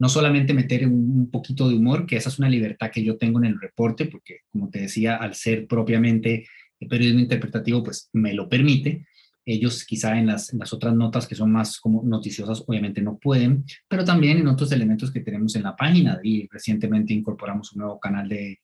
no 0.04 0.10
solamente 0.10 0.52
meter 0.52 0.86
un, 0.86 1.30
poquito 1.30 1.66
de 1.66 1.76
humor, 1.76 2.04
que 2.04 2.16
esa 2.16 2.28
es 2.28 2.38
una 2.38 2.50
libertad 2.50 2.90
que 2.92 3.02
yo 3.02 3.16
tengo 3.16 3.38
en 3.38 3.46
el 3.46 3.58
reporte, 3.58 4.04
porque 4.04 4.40
como 4.50 4.68
te 4.68 4.82
decía, 4.82 5.16
al 5.16 5.34
ser 5.34 5.66
propiamente 5.66 6.46
el 6.78 6.88
periodismo 6.88 7.20
interpretativo, 7.20 7.82
pues 7.82 8.10
me 8.12 8.34
lo 8.34 8.46
permite. 8.46 9.06
Ellos 9.46 9.82
quizá 9.86 10.18
en 10.18 10.26
las, 10.26 10.52
las 10.52 10.74
otras 10.74 10.94
notas 10.94 11.26
que 11.26 11.34
son 11.34 11.50
más 11.50 11.80
como 11.80 12.02
noticiosas, 12.04 12.64
obviamente 12.66 13.00
no 13.00 13.16
pueden, 13.16 13.64
pero 13.88 14.04
también 14.04 14.36
en 14.36 14.46
otros 14.46 14.72
elementos 14.72 15.10
que 15.10 15.20
tenemos 15.20 15.56
en 15.56 15.62
la 15.62 15.74
página. 15.74 16.20
Y 16.22 16.48
recientemente 16.48 17.14
incorporamos 17.14 17.72
un 17.72 17.80
nuevo 17.80 17.98
canal 17.98 18.28
de 18.28 18.60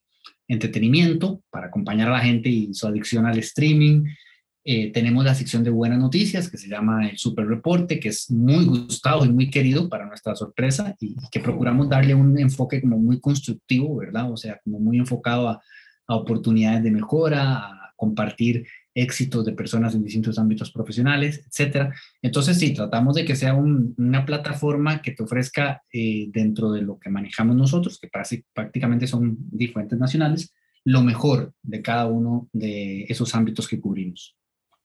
entretenimiento 0.47 1.43
para 1.49 1.69
acompañar 1.69 2.09
a 2.09 2.19
la 2.19 2.21
gente 2.21 2.51
y 2.51 2.75
su 2.75 2.87
adicción 2.87 3.25
al 3.25 3.39
streaming. 3.39 4.05
Eh, 4.73 4.93
tenemos 4.93 5.25
la 5.25 5.35
sección 5.35 5.65
de 5.65 5.71
buenas 5.71 5.99
noticias 5.99 6.49
que 6.49 6.57
se 6.57 6.69
llama 6.69 7.09
el 7.09 7.19
Super 7.19 7.45
Reporte, 7.45 7.99
que 7.99 8.11
es 8.11 8.31
muy 8.31 8.65
gustado 8.67 9.25
y 9.25 9.29
muy 9.29 9.51
querido 9.51 9.89
para 9.89 10.07
nuestra 10.07 10.37
sorpresa 10.37 10.95
y, 11.01 11.17
que 11.33 11.41
procuramos 11.41 11.89
darle 11.89 12.15
un 12.15 12.39
enfoque 12.39 12.81
como 12.81 12.97
muy 12.97 13.19
constructivo, 13.19 13.97
¿verdad? 13.97 14.31
O 14.31 14.37
sea, 14.37 14.61
como 14.63 14.79
muy 14.79 14.99
enfocado 14.99 15.49
a, 15.49 15.61
oportunidades 16.07 16.85
de 16.85 16.93
mejora, 16.93 17.57
a 17.59 17.93
compartir 17.97 18.65
éxitos 18.95 19.45
de 19.45 19.55
personas 19.55 19.93
en 19.97 20.05
distintos 20.05 20.39
ámbitos 20.39 20.71
profesionales, 20.71 21.43
etcétera. 21.49 21.93
Entonces, 22.23 22.57
sí, 22.57 22.73
tratamos 22.73 23.17
de 23.17 23.25
que 23.25 23.35
sea 23.35 23.55
una 23.55 24.25
plataforma 24.25 25.03
que 25.03 25.11
te 25.11 25.25
ofrezca 25.25 25.83
eh, 25.93 26.29
dentro 26.31 26.71
de 26.71 26.83
lo 26.83 26.97
que 26.97 27.11
manejamos 27.11 27.57
nosotros, 27.57 27.99
que 27.99 28.09
prácticamente 28.55 29.09
son 29.09 29.37
diferentes 29.51 29.99
nacionales, 29.99 30.55
lo 30.85 31.03
mejor 31.03 31.55
de 31.61 31.83
cada 31.83 32.07
uno 32.07 32.49
de 32.53 33.03
esos 33.09 33.35
ámbitos 33.35 33.67
que 33.67 33.81
cubrimos. 33.81 34.37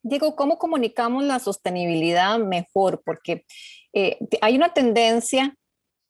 Digo, 0.08 0.36
¿cómo 0.36 0.60
comunicamos 0.60 1.24
la 1.24 1.40
sostenibilidad 1.40 2.38
mejor? 2.38 3.02
Porque 3.04 3.44
eh, 3.92 4.20
hay 4.40 4.56
una 4.56 4.72
tendencia 4.72 5.56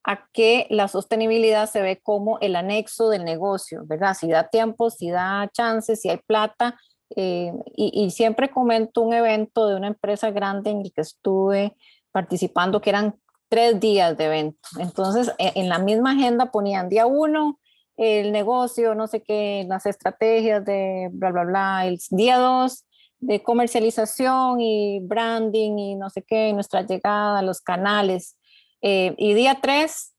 a 0.04 0.28
que 0.34 0.68
la 0.70 0.90
sostenibilidad 0.90 1.70
se 1.70 1.82
ve 1.82 2.02
como 2.04 2.38
el 2.40 2.58
anexo 2.58 3.08
del 3.08 3.24
negocio, 3.24 3.84
¿verdad? 3.86 4.14
Si 4.14 4.28
da 4.28 4.50
tiempo, 4.50 4.90
si 4.90 5.12
da 5.12 5.50
chances, 5.54 6.02
si 6.02 6.10
hay 6.10 6.18
plata. 6.18 6.78
Eh, 7.16 7.54
y, 7.78 8.12
siempre 8.12 8.50
comento 8.50 9.02
un 9.02 9.14
evento 9.14 9.70
de 9.70 9.76
una 9.76 9.88
empresa 9.88 10.30
grande 10.30 10.72
en 10.72 10.82
el 10.82 10.92
que 10.92 11.02
estuve 11.02 11.78
participando, 12.12 12.82
que 12.82 12.90
eran 12.90 13.16
tres 13.48 13.80
días 13.80 14.18
de 14.18 14.26
evento. 14.26 14.68
Entonces, 14.78 15.32
e, 15.38 15.54
en 15.56 15.70
la 15.70 15.80
misma 15.80 16.12
agenda 16.12 16.52
ponían 16.52 16.90
día 16.90 17.06
uno, 17.06 17.62
el 17.96 18.34
negocio, 18.34 18.94
no 18.94 19.08
sé 19.08 19.24
qué, 19.24 19.66
las 19.70 19.86
estrategias 19.86 20.66
de 20.66 21.08
bla, 21.14 21.32
bla, 21.32 21.46
bla. 21.46 21.86
El 21.88 21.98
día 22.10 22.38
dos, 22.40 22.86
de 23.20 23.42
comercialización 23.42 24.60
y 24.62 25.00
branding 25.02 25.78
y 25.78 25.96
no 25.96 26.10
sé 26.10 26.24
qué, 26.24 26.54
nuestra 26.54 26.82
llegada, 26.82 27.42
los 27.42 27.62
canales. 27.62 28.38
Eh, 28.82 29.16
y 29.18 29.34
día 29.34 29.60
tres, 29.62 30.14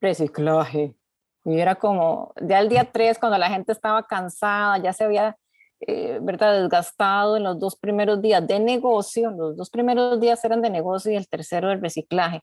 reciclaje. 0.00 0.94
Y 1.44 1.58
era 1.58 1.74
como, 1.74 2.32
ya 2.40 2.60
el 2.60 2.68
día 2.68 2.90
tres, 2.92 3.18
cuando 3.18 3.38
la 3.38 3.48
gente 3.48 3.72
estaba 3.72 4.06
cansada, 4.06 4.78
ya 4.78 4.92
se 4.92 5.04
había, 5.04 5.36
eh, 5.80 6.18
¿verdad?, 6.22 6.60
desgastado 6.60 7.36
en 7.36 7.42
los 7.42 7.58
dos 7.58 7.76
primeros 7.76 8.22
días 8.22 8.46
de 8.46 8.60
negocio, 8.60 9.30
los 9.30 9.56
dos 9.56 9.70
primeros 9.70 10.20
días 10.20 10.44
eran 10.44 10.62
de 10.62 10.70
negocio 10.70 11.10
y 11.10 11.16
el 11.16 11.28
tercero 11.28 11.68
del 11.68 11.80
reciclaje. 11.80 12.42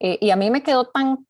Eh, 0.00 0.18
y 0.20 0.30
a 0.30 0.36
mí 0.36 0.50
me 0.50 0.62
quedó 0.62 0.86
tan 0.86 1.26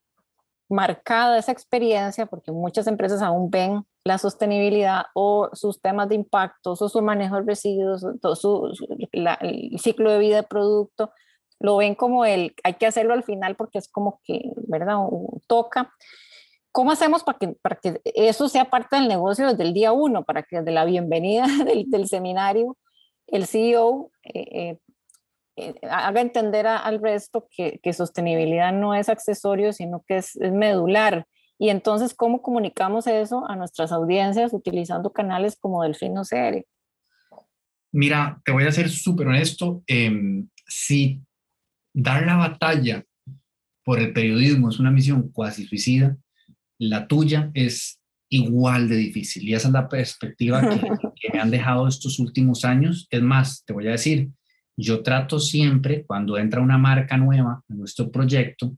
marcada 0.68 1.38
esa 1.38 1.52
experiencia 1.52 2.26
porque 2.26 2.52
muchas 2.52 2.86
empresas 2.86 3.22
aún 3.22 3.50
ven 3.50 3.84
la 4.04 4.18
sostenibilidad 4.18 5.06
o 5.14 5.50
sus 5.52 5.80
temas 5.80 6.08
de 6.08 6.14
impacto, 6.14 6.72
o 6.72 6.76
su 6.76 7.02
manejo 7.02 7.36
de 7.36 7.42
residuos, 7.42 8.04
todo 8.20 8.36
su, 8.36 8.72
el 9.12 9.78
ciclo 9.78 10.10
de 10.10 10.18
vida 10.18 10.36
del 10.36 10.46
producto, 10.46 11.10
lo 11.60 11.76
ven 11.76 11.94
como 11.94 12.24
el, 12.24 12.54
hay 12.62 12.74
que 12.74 12.86
hacerlo 12.86 13.14
al 13.14 13.24
final 13.24 13.56
porque 13.56 13.78
es 13.78 13.88
como 13.88 14.20
que, 14.24 14.42
¿verdad? 14.68 14.96
toca. 15.46 15.92
¿Cómo 16.70 16.92
hacemos 16.92 17.24
para 17.24 17.38
que, 17.38 17.48
para 17.60 17.76
que 17.76 18.00
eso 18.04 18.48
sea 18.48 18.66
parte 18.66 18.96
del 18.96 19.08
negocio 19.08 19.48
desde 19.48 19.64
el 19.64 19.74
día 19.74 19.92
uno, 19.92 20.24
para 20.24 20.42
que 20.42 20.58
desde 20.58 20.70
la 20.70 20.84
bienvenida 20.84 21.46
del, 21.64 21.90
del 21.90 22.08
seminario 22.08 22.76
el 23.28 23.46
CEO 23.46 24.10
eh, 24.22 24.48
eh, 24.52 24.78
haga 25.82 26.20
entender 26.20 26.66
al 26.66 27.00
resto 27.00 27.48
que, 27.50 27.80
que, 27.82 27.92
sostenibilidad 27.92 28.72
no 28.72 28.94
es 28.94 29.08
accesorio, 29.08 29.72
sino 29.72 30.04
que 30.06 30.18
es, 30.18 30.36
es 30.36 30.52
medular 30.52 31.26
y 31.58 31.70
entonces, 31.70 32.14
¿cómo 32.14 32.40
comunicamos 32.40 33.06
eso 33.08 33.48
a 33.48 33.56
nuestras 33.56 33.90
audiencias 33.90 34.52
utilizando 34.52 35.12
canales 35.12 35.56
como 35.60 35.82
Delfino 35.82 36.24
Serie? 36.24 36.66
Mira, 37.92 38.40
te 38.44 38.52
voy 38.52 38.64
a 38.64 38.72
ser 38.72 38.88
súper 38.88 39.26
honesto. 39.26 39.82
Em, 39.88 40.48
si 40.66 41.20
dar 41.92 42.24
la 42.24 42.36
batalla 42.36 43.04
por 43.84 43.98
el 43.98 44.12
periodismo 44.12 44.68
es 44.68 44.78
una 44.78 44.92
misión 44.92 45.32
cuasi 45.32 45.66
suicida, 45.66 46.16
la 46.78 47.08
tuya 47.08 47.50
es 47.54 48.00
igual 48.28 48.88
de 48.88 48.96
difícil. 48.96 49.48
Y 49.48 49.54
esa 49.54 49.68
es 49.68 49.74
la 49.74 49.88
perspectiva 49.88 50.60
que, 50.60 50.68
que, 51.20 51.32
me 51.32 51.40
han 51.40 51.50
dejado 51.50 51.88
estos 51.88 52.20
últimos 52.20 52.64
años. 52.64 53.08
Es 53.10 53.22
más, 53.22 53.64
te 53.64 53.72
voy 53.72 53.88
a 53.88 53.92
decir, 53.92 54.28
yo 54.78 55.02
trato 55.02 55.40
siempre, 55.40 56.04
cuando 56.06 56.38
entra 56.38 56.60
una 56.60 56.78
marca 56.78 57.16
nueva 57.16 57.62
en 57.68 57.78
nuestro 57.78 58.10
proyecto, 58.10 58.76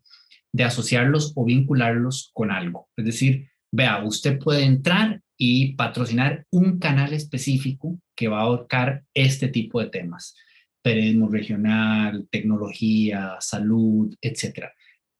de 0.52 0.64
asociarlos 0.64 1.32
o 1.36 1.44
vincularlos 1.44 2.30
con 2.32 2.50
algo. 2.50 2.88
Es 2.96 3.04
decir, 3.04 3.50
vea, 3.70 4.02
usted 4.02 4.38
puede 4.38 4.64
entrar 4.64 5.20
y 5.36 5.74
patrocinar 5.74 6.46
un 6.50 6.78
canal 6.78 7.12
específico 7.12 8.00
que 8.16 8.28
va 8.28 8.40
a 8.40 8.44
abarcar 8.44 9.04
este 9.14 9.48
tipo 9.48 9.80
de 9.80 9.90
temas, 9.90 10.34
periodismo 10.82 11.28
regional, 11.28 12.26
tecnología, 12.30 13.36
salud, 13.38 14.14
etcétera. 14.20 14.72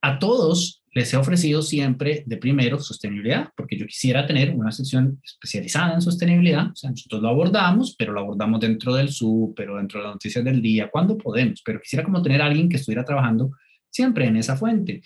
A 0.03 0.19
todos 0.19 0.81
les 0.93 1.13
he 1.13 1.17
ofrecido 1.17 1.63
siempre 1.63 2.25
de 2.27 2.37
primero 2.37 2.79
sostenibilidad, 2.81 3.51
porque 3.57 3.79
yo 3.79 3.87
quisiera 3.87 4.27
tener 4.27 4.55
una 4.55 4.73
sección 4.73 5.21
especializada 5.23 5.95
en 5.95 6.03
sostenibilidad. 6.03 6.71
O 6.71 6.75
sea, 6.75 6.91
nosotros 6.91 7.23
lo 7.23 7.29
abordamos, 7.29 7.95
pero 7.97 8.13
lo 8.13 8.21
abordamos 8.21 8.61
dentro 8.61 8.95
del 8.95 9.11
SUB, 9.11 9.55
pero 9.55 9.77
dentro 9.77 10.01
de 10.01 10.07
las 10.07 10.15
noticias 10.15 10.45
del 10.45 10.61
día, 10.61 10.91
cuando 10.91 11.17
podemos. 11.17 11.63
Pero 11.65 11.81
quisiera 11.81 12.05
como 12.05 12.23
tener 12.23 12.43
alguien 12.43 12.69
que 12.69 12.77
estuviera 12.77 13.05
trabajando 13.05 13.53
siempre 13.89 14.27
en 14.27 14.37
esa 14.37 14.57
fuente. 14.57 15.03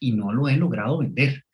Y 0.00 0.12
no 0.12 0.32
lo 0.32 0.48
he 0.48 0.56
logrado 0.56 0.98
vender. 0.98 1.44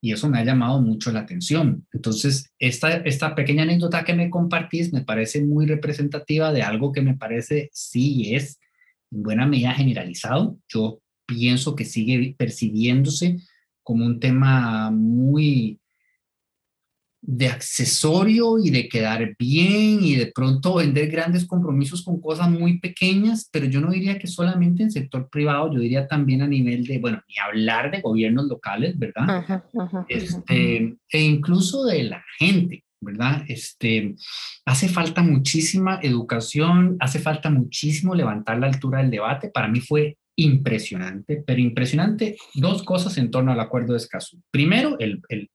Y 0.00 0.12
eso 0.12 0.30
me 0.30 0.38
ha 0.38 0.44
llamado 0.44 0.80
mucho 0.80 1.12
la 1.12 1.20
atención. 1.20 1.86
Entonces, 1.92 2.54
esta, 2.58 2.98
esta 2.98 3.34
pequeña 3.34 3.64
anécdota 3.64 4.04
que 4.04 4.14
me 4.14 4.30
compartís 4.30 4.92
me 4.92 5.02
parece 5.02 5.44
muy 5.44 5.66
representativa 5.66 6.52
de 6.52 6.62
algo 6.62 6.92
que 6.92 7.02
me 7.02 7.16
parece 7.16 7.68
sí 7.72 8.34
es 8.34 8.60
en 9.10 9.24
buena 9.24 9.44
medida 9.44 9.74
generalizado. 9.74 10.56
Yo 10.68 11.00
pienso 11.28 11.76
que 11.76 11.84
sigue 11.84 12.34
percibiéndose 12.36 13.36
como 13.82 14.06
un 14.06 14.18
tema 14.18 14.90
muy 14.90 15.78
de 17.20 17.48
accesorio 17.48 18.58
y 18.58 18.70
de 18.70 18.88
quedar 18.88 19.36
bien 19.38 20.02
y 20.02 20.14
de 20.14 20.32
pronto 20.34 20.76
vender 20.76 21.10
grandes 21.10 21.46
compromisos 21.46 22.02
con 22.02 22.20
cosas 22.20 22.48
muy 22.48 22.78
pequeñas, 22.78 23.48
pero 23.52 23.66
yo 23.66 23.80
no 23.80 23.90
diría 23.90 24.18
que 24.18 24.26
solamente 24.26 24.82
en 24.82 24.90
sector 24.90 25.28
privado, 25.28 25.72
yo 25.72 25.80
diría 25.80 26.06
también 26.06 26.42
a 26.42 26.46
nivel 26.46 26.84
de, 26.84 26.98
bueno, 26.98 27.20
ni 27.28 27.34
hablar 27.38 27.90
de 27.90 28.00
gobiernos 28.00 28.46
locales, 28.46 28.98
¿verdad? 28.98 29.62
este, 30.08 30.96
e 31.10 31.20
incluso 31.20 31.84
de 31.84 32.04
la 32.04 32.24
gente, 32.38 32.84
¿verdad? 33.00 33.44
Este, 33.48 34.14
hace 34.64 34.88
falta 34.88 35.22
muchísima 35.22 36.00
educación, 36.02 36.96
hace 37.00 37.18
falta 37.18 37.50
muchísimo 37.50 38.14
levantar 38.14 38.58
la 38.58 38.68
altura 38.68 39.00
del 39.00 39.10
debate. 39.10 39.50
Para 39.50 39.68
mí 39.68 39.80
fue 39.80 40.16
impresionante, 40.38 41.42
pero 41.44 41.60
impresionante 41.60 42.36
dos 42.54 42.82
cosas 42.84 43.18
en 43.18 43.30
torno 43.30 43.52
al 43.52 43.60
acuerdo 43.60 43.92
de 43.92 43.98
Escazú. 43.98 44.40
Primero, 44.50 44.96
el, 45.00 45.20
el 45.28 45.50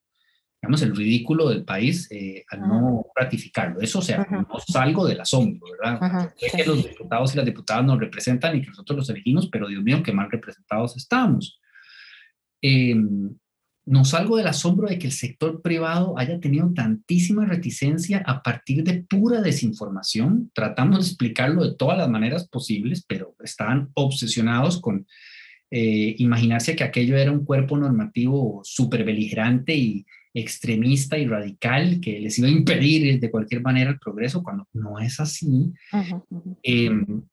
digamos, 0.61 0.81
el 0.81 0.95
ridículo 0.95 1.49
del 1.49 1.63
país 1.63 2.07
eh, 2.11 2.43
al 2.49 2.61
no 2.61 3.05
ratificarlo. 3.15 3.79
Eso, 3.81 3.99
o 3.99 4.01
sea, 4.01 4.25
no 4.29 4.47
salgo 4.59 5.05
del 5.05 5.19
asombro, 5.21 5.67
¿verdad? 5.71 6.33
Sé 6.37 6.57
que 6.57 6.65
los 6.65 6.83
diputados 6.83 7.33
y 7.33 7.37
las 7.37 7.45
diputadas 7.45 7.85
nos 7.85 7.99
representan 7.99 8.55
y 8.55 8.61
que 8.61 8.69
nosotros 8.69 8.97
los 8.97 9.09
elegimos, 9.09 9.49
pero 9.49 9.67
Dios 9.67 9.83
mío, 9.83 10.01
qué 10.03 10.13
mal 10.13 10.31
representados 10.31 10.95
estamos. 10.97 11.59
Eh, 12.61 12.95
no 13.85 14.05
salgo 14.05 14.37
del 14.37 14.47
asombro 14.47 14.87
de 14.87 14.97
que 14.97 15.07
el 15.07 15.13
sector 15.13 15.61
privado 15.61 16.17
haya 16.17 16.39
tenido 16.39 16.71
tantísima 16.73 17.45
reticencia 17.45 18.23
a 18.25 18.41
partir 18.41 18.83
de 18.83 19.03
pura 19.03 19.41
desinformación. 19.41 20.51
Tratamos 20.53 20.99
de 20.99 21.05
explicarlo 21.07 21.63
de 21.63 21.75
todas 21.75 21.97
las 21.97 22.09
maneras 22.09 22.47
posibles, 22.47 23.03
pero 23.05 23.35
estaban 23.43 23.89
obsesionados 23.93 24.79
con 24.79 25.05
eh, 25.69 26.15
imaginarse 26.19 26.75
que 26.75 26.83
aquello 26.83 27.17
era 27.17 27.31
un 27.31 27.43
cuerpo 27.45 27.77
normativo 27.77 28.61
súper 28.63 29.03
beligerante 29.03 29.75
y 29.75 30.05
extremista 30.33 31.17
y 31.17 31.27
radical 31.27 31.99
que 31.99 32.19
les 32.19 32.39
iba 32.39 32.47
a 32.47 32.51
impedir 32.51 33.19
de 33.19 33.31
cualquier 33.31 33.61
manera 33.61 33.91
el 33.91 33.99
progreso, 33.99 34.43
cuando 34.43 34.67
no 34.73 34.99
es 34.99 35.19
así. 35.19 35.71
Em, 36.63 37.23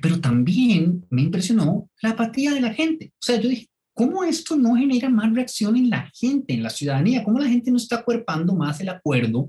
pero 0.00 0.20
también 0.20 1.04
me 1.10 1.22
impresionó 1.22 1.90
la 2.02 2.10
apatía 2.10 2.52
de 2.52 2.60
la 2.60 2.72
gente. 2.72 3.12
O 3.14 3.22
sea, 3.22 3.40
yo 3.40 3.48
dije, 3.48 3.68
¿Cómo 3.96 4.24
esto 4.24 4.56
no 4.56 4.74
genera 4.74 5.08
más 5.08 5.32
reacción 5.34 5.74
en 5.74 5.88
la 5.88 6.12
gente, 6.14 6.52
en 6.52 6.62
la 6.62 6.68
ciudadanía? 6.68 7.24
¿Cómo 7.24 7.38
la 7.38 7.48
gente 7.48 7.70
no 7.70 7.78
está 7.78 7.96
acuerpando 7.96 8.54
más 8.54 8.78
el 8.82 8.90
acuerdo? 8.90 9.48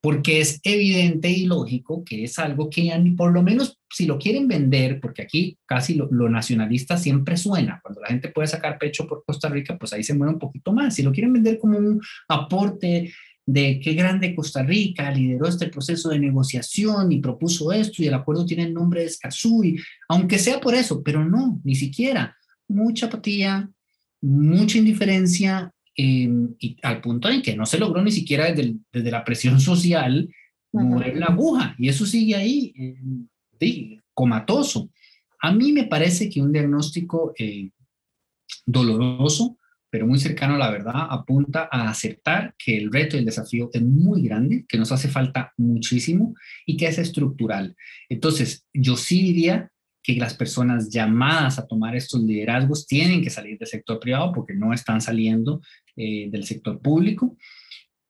Porque 0.00 0.40
es 0.40 0.58
evidente 0.64 1.30
y 1.30 1.46
lógico 1.46 2.02
que 2.04 2.24
es 2.24 2.36
algo 2.40 2.68
que 2.68 2.92
por 3.16 3.30
lo 3.30 3.44
menos 3.44 3.78
si 3.88 4.06
lo 4.06 4.18
quieren 4.18 4.48
vender, 4.48 4.98
porque 4.98 5.22
aquí 5.22 5.56
casi 5.66 5.94
lo, 5.94 6.08
nacionalista 6.28 6.96
siempre 6.96 7.36
suena, 7.36 7.78
cuando 7.80 8.00
la 8.00 8.08
gente 8.08 8.30
puede 8.30 8.48
sacar 8.48 8.76
pecho 8.76 9.06
por 9.06 9.22
Costa 9.24 9.48
Rica, 9.48 9.78
pues 9.78 9.92
ahí 9.92 10.02
se 10.02 10.14
mueve 10.14 10.32
un 10.32 10.40
poquito 10.40 10.72
más. 10.72 10.96
Si 10.96 11.04
lo 11.04 11.12
quieren 11.12 11.32
vender 11.32 11.60
como 11.60 11.78
un 11.78 12.00
aporte 12.26 13.14
de 13.46 13.78
qué 13.78 13.94
grande 13.94 14.34
Costa 14.34 14.64
Rica 14.64 15.12
lideró 15.12 15.46
este 15.46 15.68
proceso 15.68 16.08
de 16.08 16.18
negociación 16.18 17.12
y 17.12 17.20
propuso 17.20 17.70
esto 17.70 18.02
y 18.02 18.08
el 18.08 18.14
acuerdo 18.14 18.44
tiene 18.44 18.64
el 18.64 18.74
nombre 18.74 19.02
de 19.02 19.06
Escazú, 19.06 19.62
y, 19.62 19.76
aunque 20.08 20.40
sea 20.40 20.60
por 20.60 20.74
eso, 20.74 21.04
pero 21.04 21.24
no, 21.24 21.60
ni 21.62 21.76
siquiera 21.76 22.36
mucha 22.70 23.06
apatía, 23.06 23.68
mucha 24.22 24.78
indiferencia, 24.78 25.72
em, 25.94 26.54
y 26.58 26.76
al 26.82 27.00
punto 27.00 27.28
en 27.28 27.42
que 27.42 27.56
no 27.56 27.66
se 27.66 27.78
logró 27.78 28.02
ni 28.02 28.12
siquiera 28.12 28.50
desde, 28.50 28.76
desde 28.92 29.10
la 29.10 29.24
presión 29.24 29.60
social 29.60 30.28
mover 30.72 31.16
la 31.16 31.26
aguja, 31.26 31.74
y 31.78 31.88
eso 31.88 32.06
sigue 32.06 32.36
ahí, 32.36 32.72
eh, 33.60 33.98
comatoso. 34.14 34.90
A 35.42 35.52
mí 35.52 35.72
me 35.72 35.84
parece 35.84 36.28
que 36.28 36.40
un 36.40 36.52
diagnóstico 36.52 37.32
eh, 37.38 37.70
doloroso, 38.66 39.58
pero 39.90 40.06
muy 40.06 40.18
cercano 40.18 40.54
a 40.54 40.58
la 40.58 40.70
verdad, 40.70 41.08
apunta 41.10 41.68
a 41.70 41.88
aceptar 41.88 42.54
que 42.56 42.76
el 42.76 42.92
reto 42.92 43.16
y 43.16 43.20
el 43.20 43.24
desafío 43.24 43.70
es 43.72 43.82
muy 43.82 44.22
grande, 44.22 44.64
que 44.68 44.78
nos 44.78 44.92
hace 44.92 45.08
falta 45.08 45.52
muchísimo 45.56 46.34
y 46.64 46.76
que 46.76 46.86
es 46.86 46.98
estructural. 46.98 47.74
Entonces, 48.08 48.64
yo 48.72 48.96
sí 48.96 49.22
diría 49.22 49.72
que 50.14 50.20
las 50.20 50.34
personas 50.34 50.88
llamadas 50.88 51.58
a 51.58 51.66
tomar 51.66 51.96
estos 51.96 52.22
liderazgos 52.22 52.86
tienen 52.86 53.22
que 53.22 53.30
salir 53.30 53.58
del 53.58 53.68
sector 53.68 53.98
privado 53.98 54.32
porque 54.32 54.54
no 54.54 54.72
están 54.72 55.00
saliendo 55.00 55.60
eh, 55.96 56.28
del 56.30 56.44
sector 56.44 56.80
público 56.80 57.36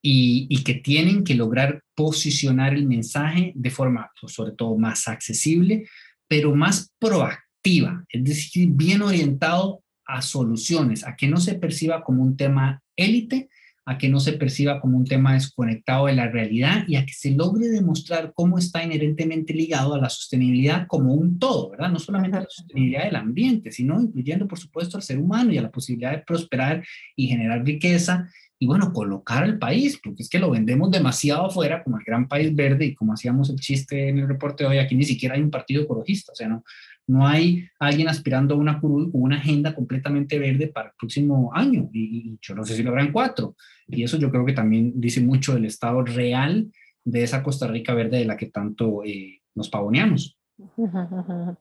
y, 0.03 0.63
que 0.65 0.75
tienen 0.75 1.25
que 1.25 1.35
lograr 1.35 1.83
posicionar 1.95 2.75
el 2.75 2.87
mensaje 2.87 3.53
de 3.55 3.71
forma, 3.71 4.11
pues, 4.21 4.33
sobre 4.33 4.53
todo, 4.53 4.77
más 4.77 5.09
accesible, 5.09 5.87
pero 6.27 6.55
más 6.55 6.93
proactiva, 6.99 8.05
es 8.09 8.25
decir, 8.25 8.71
bien 8.71 9.03
orientado 9.03 9.83
a 10.07 10.23
soluciones, 10.23 11.07
a 11.07 11.17
que 11.17 11.29
no 11.29 11.37
se 11.39 11.55
perciba 11.55 12.03
como 12.03 12.23
un 12.23 12.37
tema 12.37 12.83
élite, 12.97 13.49
a 13.87 13.99
que 13.99 14.09
no 14.09 14.21
se 14.21 14.35
perciba 14.35 14.81
como 14.81 14.97
un 14.97 15.05
tema 15.05 15.35
desconectado 15.35 16.07
de 16.07 16.15
la 16.15 16.29
realidad 16.29 16.85
y 16.87 16.97
a 16.97 17.05
que 17.05 17.13
se 17.13 17.31
logre 17.31 17.69
demostrar 17.69 18.33
cómo 18.35 18.59
está 18.59 18.85
inherentemente 18.85 19.55
ligado 19.55 19.95
a 19.95 19.99
la 19.99 20.11
sostenibilidad 20.11 20.87
como 20.87 21.15
un 21.15 21.39
todo, 21.39 21.71
¿verdad? 21.71 21.91
No 21.91 21.99
solamente 21.99 22.37
a 22.37 22.41
la 22.41 22.47
sostenibilidad 22.49 23.05
del 23.05 23.17
ambiente, 23.17 23.73
sino 23.73 24.01
incluyendo, 24.01 24.47
por 24.47 24.59
supuesto, 24.59 24.97
al 24.97 25.03
ser 25.03 25.19
humano 25.19 25.53
y 25.53 25.59
a 25.59 25.63
la 25.63 25.71
posibilidad 25.71 26.13
de 26.13 26.23
prosperar 26.27 26.85
y 27.17 27.29
generar 27.29 27.65
riqueza 27.65 28.29
y, 28.63 28.67
bueno, 28.67 28.93
colocar 28.93 29.43
al 29.43 29.59
país, 29.59 29.99
porque 30.05 30.23
es 30.23 30.29
que 30.29 30.39
lo 30.39 30.51
vendemos 30.51 30.91
demasiado 30.91 31.47
afuera 31.47 31.83
como 31.83 31.97
el 31.97 32.05
gran 32.05 32.29
país 32.29 32.55
verde 32.55 32.85
y 32.85 32.95
como 32.95 33.15
hacíamos 33.15 33.49
el 33.49 33.57
chiste 33.57 34.11
en 34.11 34.19
el 34.19 34.29
reporte 34.29 34.65
de 34.65 34.71
hoy, 34.71 34.79
aquí 34.79 34.95
ni 34.95 35.05
siquiera 35.05 35.35
hay 35.35 35.41
un 35.41 35.51
partido 35.51 35.83
ecologista, 35.83 36.33
o 36.33 36.35
sea, 36.35 36.47
no, 36.47 36.63
no 37.11 37.27
hay 37.27 37.69
alguien 37.81 38.09
aspirando 38.09 38.55
a 38.55 38.59
una 38.59 38.81
curul 38.81 39.11
una 39.13 39.37
agenda 39.37 39.75
completamente 39.75 40.39
verde 40.39 40.69
para 40.69 40.91
el 40.91 40.95
próximo 40.97 41.51
año 41.53 41.91
y, 41.93 42.39
yo 42.41 42.55
no 42.55 42.65
sé 42.65 42.77
si 42.77 42.85
lo 42.85 42.91
habrán 42.91 43.11
cuatro. 43.11 43.57
Y 43.89 44.05
eso 44.05 44.17
yo 44.17 44.31
creo 44.31 44.47
que 44.47 44.53
también 44.53 44.93
dice 44.95 45.21
mucho 45.21 45.55
del 45.55 45.65
estado 45.65 46.03
real 46.03 46.71
de 47.05 47.25
esa 47.25 47.43
Costa 47.43 47.67
Rica 47.67 47.95
verde 47.95 48.19
de 48.19 48.27
la 48.27 48.37
que 48.37 48.47
tanto 48.47 49.03
eh, 49.05 49.43
nos 49.57 49.69
pavoneamos. 49.69 50.39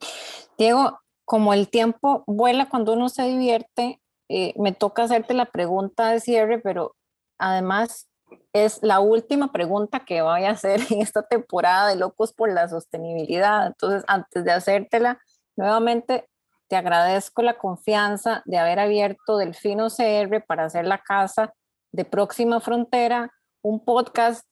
Diego, 0.57 0.99
como 1.25 1.53
el 1.55 1.67
tiempo 1.67 2.23
vuela 2.27 2.69
cuando 2.69 2.93
uno 2.93 3.09
se 3.09 3.23
divierte, 3.23 3.99
eh, 4.29 4.53
me 4.55 4.71
toca 4.71 5.03
hacerte 5.03 5.33
la 5.33 5.45
pregunta 5.45 6.11
de 6.11 6.19
cierre, 6.19 6.59
pero 6.59 6.95
además 7.39 8.07
es 8.53 8.83
la 8.83 8.99
última 8.99 9.51
pregunta 9.51 10.01
que 10.01 10.21
voy 10.21 10.43
a 10.43 10.51
hacer 10.51 10.79
en 10.91 11.01
esta 11.01 11.23
temporada 11.23 11.89
de 11.89 11.95
Locos 11.95 12.33
por 12.33 12.53
la 12.53 12.69
Sostenibilidad. 12.69 13.65
Entonces, 13.65 14.03
antes 14.07 14.43
de 14.43 14.51
hacértela, 14.51 15.19
Nuevamente, 15.59 16.25
te 16.69 16.77
agradezco 16.77 17.41
la 17.41 17.57
confianza 17.57 18.43
de 18.45 18.57
haber 18.57 18.79
abierto 18.79 19.35
Delfino 19.35 19.89
CR 19.89 20.41
para 20.47 20.63
hacer 20.63 20.87
la 20.87 20.99
casa 20.99 21.53
de 21.91 22.05
Próxima 22.05 22.61
Frontera, 22.61 23.33
un 23.61 23.83
podcast 23.83 24.47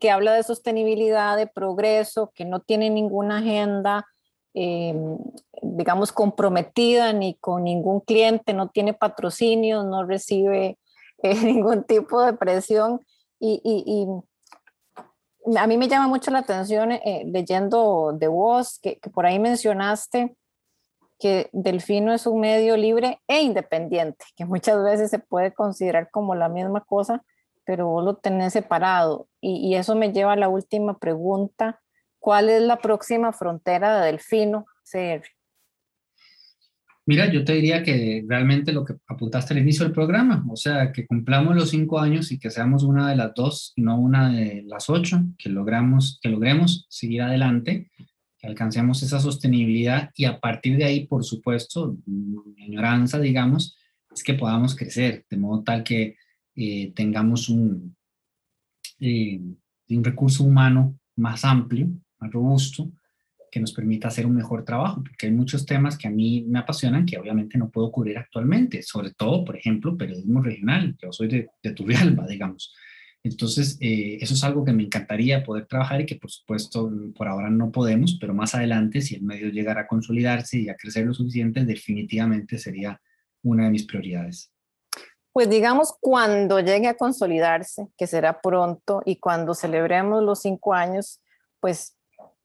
que 0.00 0.10
habla 0.10 0.32
de 0.34 0.42
sostenibilidad, 0.42 1.36
de 1.36 1.46
progreso, 1.46 2.32
que 2.34 2.44
no 2.44 2.58
tiene 2.58 2.90
ninguna 2.90 3.38
agenda, 3.38 4.04
em, 4.52 5.16
digamos, 5.62 6.10
comprometida 6.10 7.12
ni 7.12 7.34
con 7.34 7.62
ningún 7.62 8.00
cliente, 8.00 8.52
no 8.52 8.68
tiene 8.68 8.94
patrocinio, 8.94 9.84
no 9.84 10.04
recibe 10.04 10.76
eh, 11.22 11.34
ningún 11.44 11.84
tipo 11.84 12.20
de 12.20 12.32
presión. 12.32 12.98
Y, 13.38 13.60
a 15.56 15.66
mí 15.66 15.76
me 15.76 15.88
llama 15.88 16.08
mucho 16.08 16.30
la 16.30 16.38
atención 16.38 16.92
eh, 16.92 17.24
leyendo 17.26 18.12
de 18.12 18.28
vos, 18.28 18.78
que, 18.80 18.98
por 19.12 19.26
ahí 19.26 19.38
mencionaste 19.38 20.36
que 21.18 21.48
Delfino 21.52 22.12
es 22.12 22.26
un 22.26 22.40
medio 22.40 22.76
libre 22.76 23.20
e 23.28 23.42
independiente, 23.42 24.24
que 24.36 24.44
muchas 24.44 24.82
veces 24.82 25.10
se 25.10 25.20
puede 25.20 25.52
considerar 25.52 26.10
como 26.10 26.34
la 26.34 26.48
misma 26.48 26.80
cosa, 26.80 27.22
pero 27.64 27.88
vos 27.88 28.04
lo 28.04 28.16
tenés 28.16 28.52
separado. 28.52 29.28
Y, 29.40 29.74
eso 29.76 29.94
me 29.94 30.12
lleva 30.12 30.32
a 30.32 30.36
la 30.36 30.48
última 30.48 30.98
pregunta. 30.98 31.80
¿Cuál 32.18 32.48
es 32.48 32.62
la 32.62 32.78
próxima 32.78 33.32
frontera 33.32 34.00
de 34.00 34.06
Delfino 34.06 34.66
CR? 34.82 35.24
Mira, 37.04 37.32
yo 37.32 37.44
te 37.44 37.54
diría 37.54 37.82
que 37.82 38.24
realmente 38.28 38.72
lo 38.72 38.84
que 38.84 38.94
apuntaste 39.08 39.54
al 39.54 39.60
inicio 39.60 39.84
del 39.84 39.92
programa, 39.92 40.44
o 40.48 40.56
sea, 40.56 40.92
que 40.92 41.04
cumplamos 41.04 41.56
los 41.56 41.70
cinco 41.70 41.98
años 41.98 42.30
y 42.30 42.38
que 42.38 42.50
seamos 42.50 42.84
una 42.84 43.10
de 43.10 43.16
las 43.16 43.34
dos 43.34 43.72
no 43.76 43.98
una 43.98 44.30
de 44.30 44.62
las 44.66 44.88
ocho, 44.88 45.20
que 45.36 45.48
logramos, 45.48 46.20
que 46.22 46.28
logremos 46.28 46.86
seguir 46.88 47.22
adelante, 47.22 47.90
que 48.38 48.46
alcancemos 48.46 49.02
esa 49.02 49.18
sostenibilidad 49.18 50.10
y 50.14 50.26
a 50.26 50.38
partir 50.38 50.76
de 50.76 50.84
ahí, 50.84 51.06
por 51.06 51.24
supuesto, 51.24 51.96
mi 52.06 52.62
añoranza, 52.62 53.18
digamos, 53.18 53.76
es 54.14 54.22
que 54.22 54.34
podamos 54.34 54.76
crecer 54.76 55.24
de 55.28 55.36
modo 55.36 55.64
tal 55.64 55.82
que 55.82 56.16
eh, 56.54 56.92
tengamos 56.94 57.50
eh, 59.00 59.40
un 59.88 60.04
recurso 60.04 60.44
humano 60.44 60.98
más 61.16 61.44
amplio, 61.44 61.88
más 62.20 62.30
robusto, 62.30 62.92
que 63.52 63.60
nos 63.60 63.74
permita 63.74 64.08
hacer 64.08 64.24
un 64.24 64.34
mejor 64.34 64.64
trabajo, 64.64 65.02
porque 65.04 65.26
hay 65.26 65.32
muchos 65.32 65.66
temas 65.66 65.98
que 65.98 66.08
a 66.08 66.10
mí 66.10 66.46
me 66.48 66.58
apasionan 66.58 67.04
que 67.04 67.18
obviamente 67.18 67.58
no 67.58 67.68
puedo 67.68 67.92
cubrir 67.92 68.16
actualmente, 68.16 68.82
sobre 68.82 69.12
todo, 69.12 69.44
por 69.44 69.56
ejemplo, 69.56 69.96
periodismo 69.96 70.40
regional, 70.40 70.96
yo 71.00 71.12
soy 71.12 71.28
de, 71.28 71.50
de 71.62 71.72
Turrialba, 71.72 72.26
digamos. 72.26 72.74
Entonces, 73.22 73.76
eh, 73.82 74.16
eso 74.22 74.32
es 74.32 74.42
algo 74.42 74.64
que 74.64 74.72
me 74.72 74.84
encantaría 74.84 75.44
poder 75.44 75.66
trabajar 75.66 76.00
y 76.00 76.06
que 76.06 76.16
por 76.16 76.30
supuesto 76.30 76.90
por 77.14 77.28
ahora 77.28 77.50
no 77.50 77.70
podemos, 77.70 78.16
pero 78.18 78.32
más 78.32 78.54
adelante, 78.54 79.02
si 79.02 79.16
el 79.16 79.22
medio 79.22 79.50
llegara 79.50 79.82
a 79.82 79.86
consolidarse 79.86 80.58
y 80.58 80.70
a 80.70 80.74
crecer 80.74 81.06
lo 81.06 81.12
suficiente, 81.12 81.64
definitivamente 81.66 82.56
sería 82.56 83.00
una 83.42 83.64
de 83.64 83.70
mis 83.70 83.84
prioridades. 83.84 84.50
Pues 85.32 85.50
digamos, 85.50 85.94
cuando 86.00 86.58
llegue 86.60 86.88
a 86.88 86.96
consolidarse, 86.96 87.88
que 87.98 88.06
será 88.06 88.40
pronto, 88.40 89.02
y 89.04 89.16
cuando 89.16 89.54
celebremos 89.54 90.22
los 90.22 90.40
cinco 90.40 90.72
años, 90.72 91.20
pues 91.60 91.96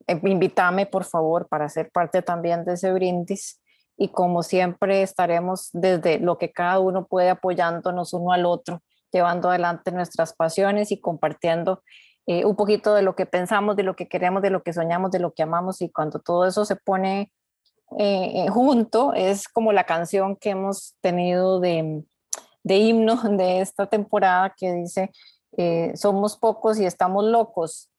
invítame 0.08 0.86
por 0.86 1.04
favor 1.04 1.48
para 1.48 1.70
ser 1.70 1.92
parte 1.92 2.22
también 2.22 2.64
de 2.66 2.74
ese 2.74 2.92
brindis. 2.92 3.62
Y 3.98 4.10
como 4.10 4.44
siempre 4.44 5.02
estaremos 5.02 5.70
desde 5.74 6.20
lo 6.20 6.38
que 6.38 6.52
cada 6.52 6.80
uno 6.80 7.08
puede 7.08 7.30
apoyándonos 7.30 8.14
uno 8.14 8.32
al 8.32 8.46
otro, 8.46 8.82
llevando 9.12 9.50
adelante 9.50 9.92
nuestras 9.92 10.34
pasiones 10.34 10.92
y 10.92 11.02
compartiendo 11.02 11.82
eh, 12.28 12.46
un 12.46 12.56
poquito 12.56 12.94
de 12.94 13.02
lo 13.02 13.16
que 13.16 13.26
pensamos, 13.26 13.76
de 13.76 13.84
lo 13.84 13.96
que 13.96 14.08
queremos, 14.08 14.42
de 14.44 14.52
lo 14.52 14.62
que 14.62 14.74
soñamos, 14.74 15.12
de 15.12 15.20
lo 15.20 15.34
que 15.34 15.44
amamos. 15.44 15.82
Y 15.82 15.90
cuando 15.90 16.20
todo 16.20 16.46
eso 16.46 16.64
se 16.64 16.76
pone 16.76 17.32
eh, 17.98 18.48
junto 18.50 19.14
es 19.14 19.48
como 19.48 19.72
la 19.72 19.86
canción 19.86 20.36
que 20.36 20.50
hemos 20.50 20.96
tenido 21.02 21.60
de, 21.60 22.04
de 22.64 22.78
himno 22.78 23.16
de 23.16 23.62
esta 23.62 23.88
temporada 23.88 24.54
que 24.56 24.74
dice 24.74 25.12
somos 25.96 26.38
pocos 26.38 26.80
y 26.80 26.86
estamos 26.86 27.26
locos. 27.26 27.90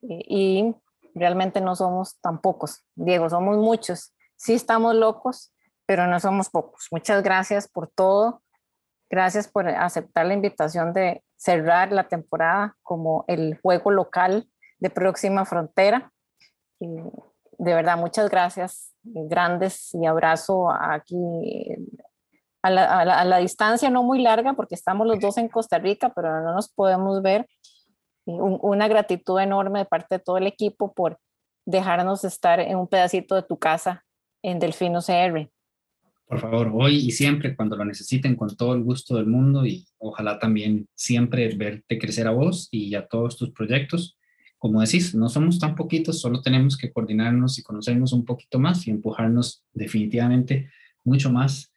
Y 0.00 0.72
realmente 1.18 1.60
no 1.60 1.76
somos 1.76 2.18
tan 2.20 2.40
pocos. 2.40 2.84
Diego, 2.94 3.28
somos 3.28 3.56
muchos. 3.58 4.14
Sí 4.36 4.54
estamos 4.54 4.94
locos, 4.94 5.52
pero 5.86 6.06
no 6.06 6.20
somos 6.20 6.50
pocos. 6.50 6.88
Muchas 6.90 7.22
gracias 7.22 7.68
por 7.68 7.88
todo. 7.88 8.42
Gracias 9.10 9.48
por 9.48 9.68
aceptar 9.68 10.26
la 10.26 10.34
invitación 10.34 10.92
de 10.92 11.24
cerrar 11.36 11.92
la 11.92 12.08
temporada 12.08 12.76
como 12.82 13.24
el 13.26 13.58
juego 13.60 13.90
local 13.90 14.48
de 14.78 14.90
Próxima 14.90 15.44
Frontera. 15.44 16.12
de 16.78 17.74
verdad, 17.74 17.96
muchas 17.96 18.30
gracias. 18.30 18.94
Grandes 19.02 19.94
y 19.94 20.06
abrazo 20.06 20.70
aquí 20.70 21.16
a 22.62 22.70
la, 22.70 23.00
a 23.00 23.24
la, 23.24 23.38
distancia 23.38 23.88
no 23.88 24.02
muy 24.02 24.20
larga 24.20 24.52
porque 24.54 24.74
estamos 24.74 25.06
los 25.06 25.20
dos 25.20 25.38
en 25.38 25.48
Costa 25.48 25.78
Rica, 25.78 26.12
pero 26.14 26.42
no 26.42 26.52
nos 26.52 26.68
podemos 26.68 27.22
ver 27.22 27.46
una 28.32 28.88
gratitud 28.88 29.40
enorme 29.40 29.80
de 29.80 29.84
parte 29.84 30.16
de 30.16 30.18
todo 30.20 30.38
el 30.38 30.46
equipo 30.46 30.92
por 30.92 31.18
dejarnos 31.66 32.24
estar 32.24 32.60
en 32.60 32.76
un 32.76 32.88
pedacito 32.88 33.34
de 33.34 33.42
tu 33.42 33.58
casa 33.58 34.04
en 34.42 34.58
Delfino 34.58 35.00
CR. 35.00 35.50
Por 36.26 36.40
favor, 36.40 36.70
hoy 36.74 36.96
y 36.96 37.10
siempre 37.10 37.56
cuando 37.56 37.76
lo 37.76 37.86
necesiten 37.86 38.36
con 38.36 38.54
todo 38.54 38.74
el 38.74 38.82
gusto 38.82 39.16
del 39.16 39.26
mundo 39.26 39.64
y 39.64 39.86
ojalá 39.96 40.38
también 40.38 40.86
siempre 40.94 41.48
verte 41.56 41.98
crecer 41.98 42.26
a 42.26 42.32
vos 42.32 42.68
y 42.70 42.94
a 42.94 43.06
todos 43.06 43.38
tus 43.38 43.50
proyectos. 43.50 44.18
Como 44.58 44.80
decís, 44.80 45.14
no 45.14 45.30
somos 45.30 45.58
tan 45.58 45.74
poquitos, 45.74 46.20
solo 46.20 46.42
tenemos 46.42 46.76
que 46.76 46.92
coordinarnos 46.92 47.58
y 47.58 47.62
conocernos 47.62 48.12
un 48.12 48.26
poquito 48.26 48.58
más 48.58 48.86
y 48.86 48.90
empujarnos 48.90 49.64
definitivamente 49.72 50.70
mucho 51.04 51.32
más 51.32 51.72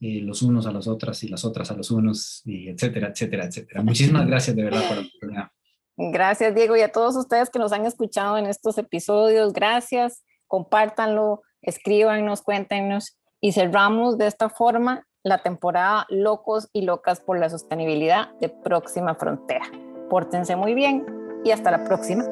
eh, 0.00 0.20
los 0.20 0.42
unos 0.42 0.66
a 0.66 0.72
las 0.72 0.88
otras 0.88 1.22
y 1.22 1.28
las 1.28 1.44
otras 1.44 1.70
a 1.70 1.76
los 1.76 1.92
unos, 1.92 2.42
y 2.44 2.68
etcétera, 2.68 3.10
etcétera, 3.10 3.44
etcétera. 3.44 3.84
Muchísimas 3.84 4.26
gracias 4.26 4.56
de 4.56 4.64
verdad 4.64 4.82
por 4.88 4.96
la 4.96 5.02
oportunidad. 5.02 5.51
Gracias, 5.96 6.54
Diego, 6.54 6.76
y 6.76 6.80
a 6.80 6.92
todos 6.92 7.16
ustedes 7.16 7.50
que 7.50 7.58
nos 7.58 7.72
han 7.72 7.84
escuchado 7.84 8.38
en 8.38 8.46
estos 8.46 8.78
episodios. 8.78 9.52
Gracias, 9.52 10.24
compártanlo, 10.46 11.42
escríbanos, 11.60 12.42
cuéntenos 12.42 13.18
y 13.40 13.52
cerramos 13.52 14.18
de 14.18 14.26
esta 14.26 14.48
forma 14.48 15.06
la 15.22 15.42
temporada 15.42 16.06
Locos 16.08 16.68
y 16.72 16.82
Locas 16.82 17.20
por 17.20 17.38
la 17.38 17.48
Sostenibilidad 17.48 18.32
de 18.40 18.48
Próxima 18.48 19.14
Frontera. 19.14 19.66
Pórtense 20.08 20.56
muy 20.56 20.74
bien 20.74 21.06
y 21.44 21.50
hasta 21.50 21.70
la 21.70 21.84
próxima. 21.84 22.24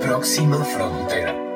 Próxima 0.00 0.56
Frontera. 0.64 1.49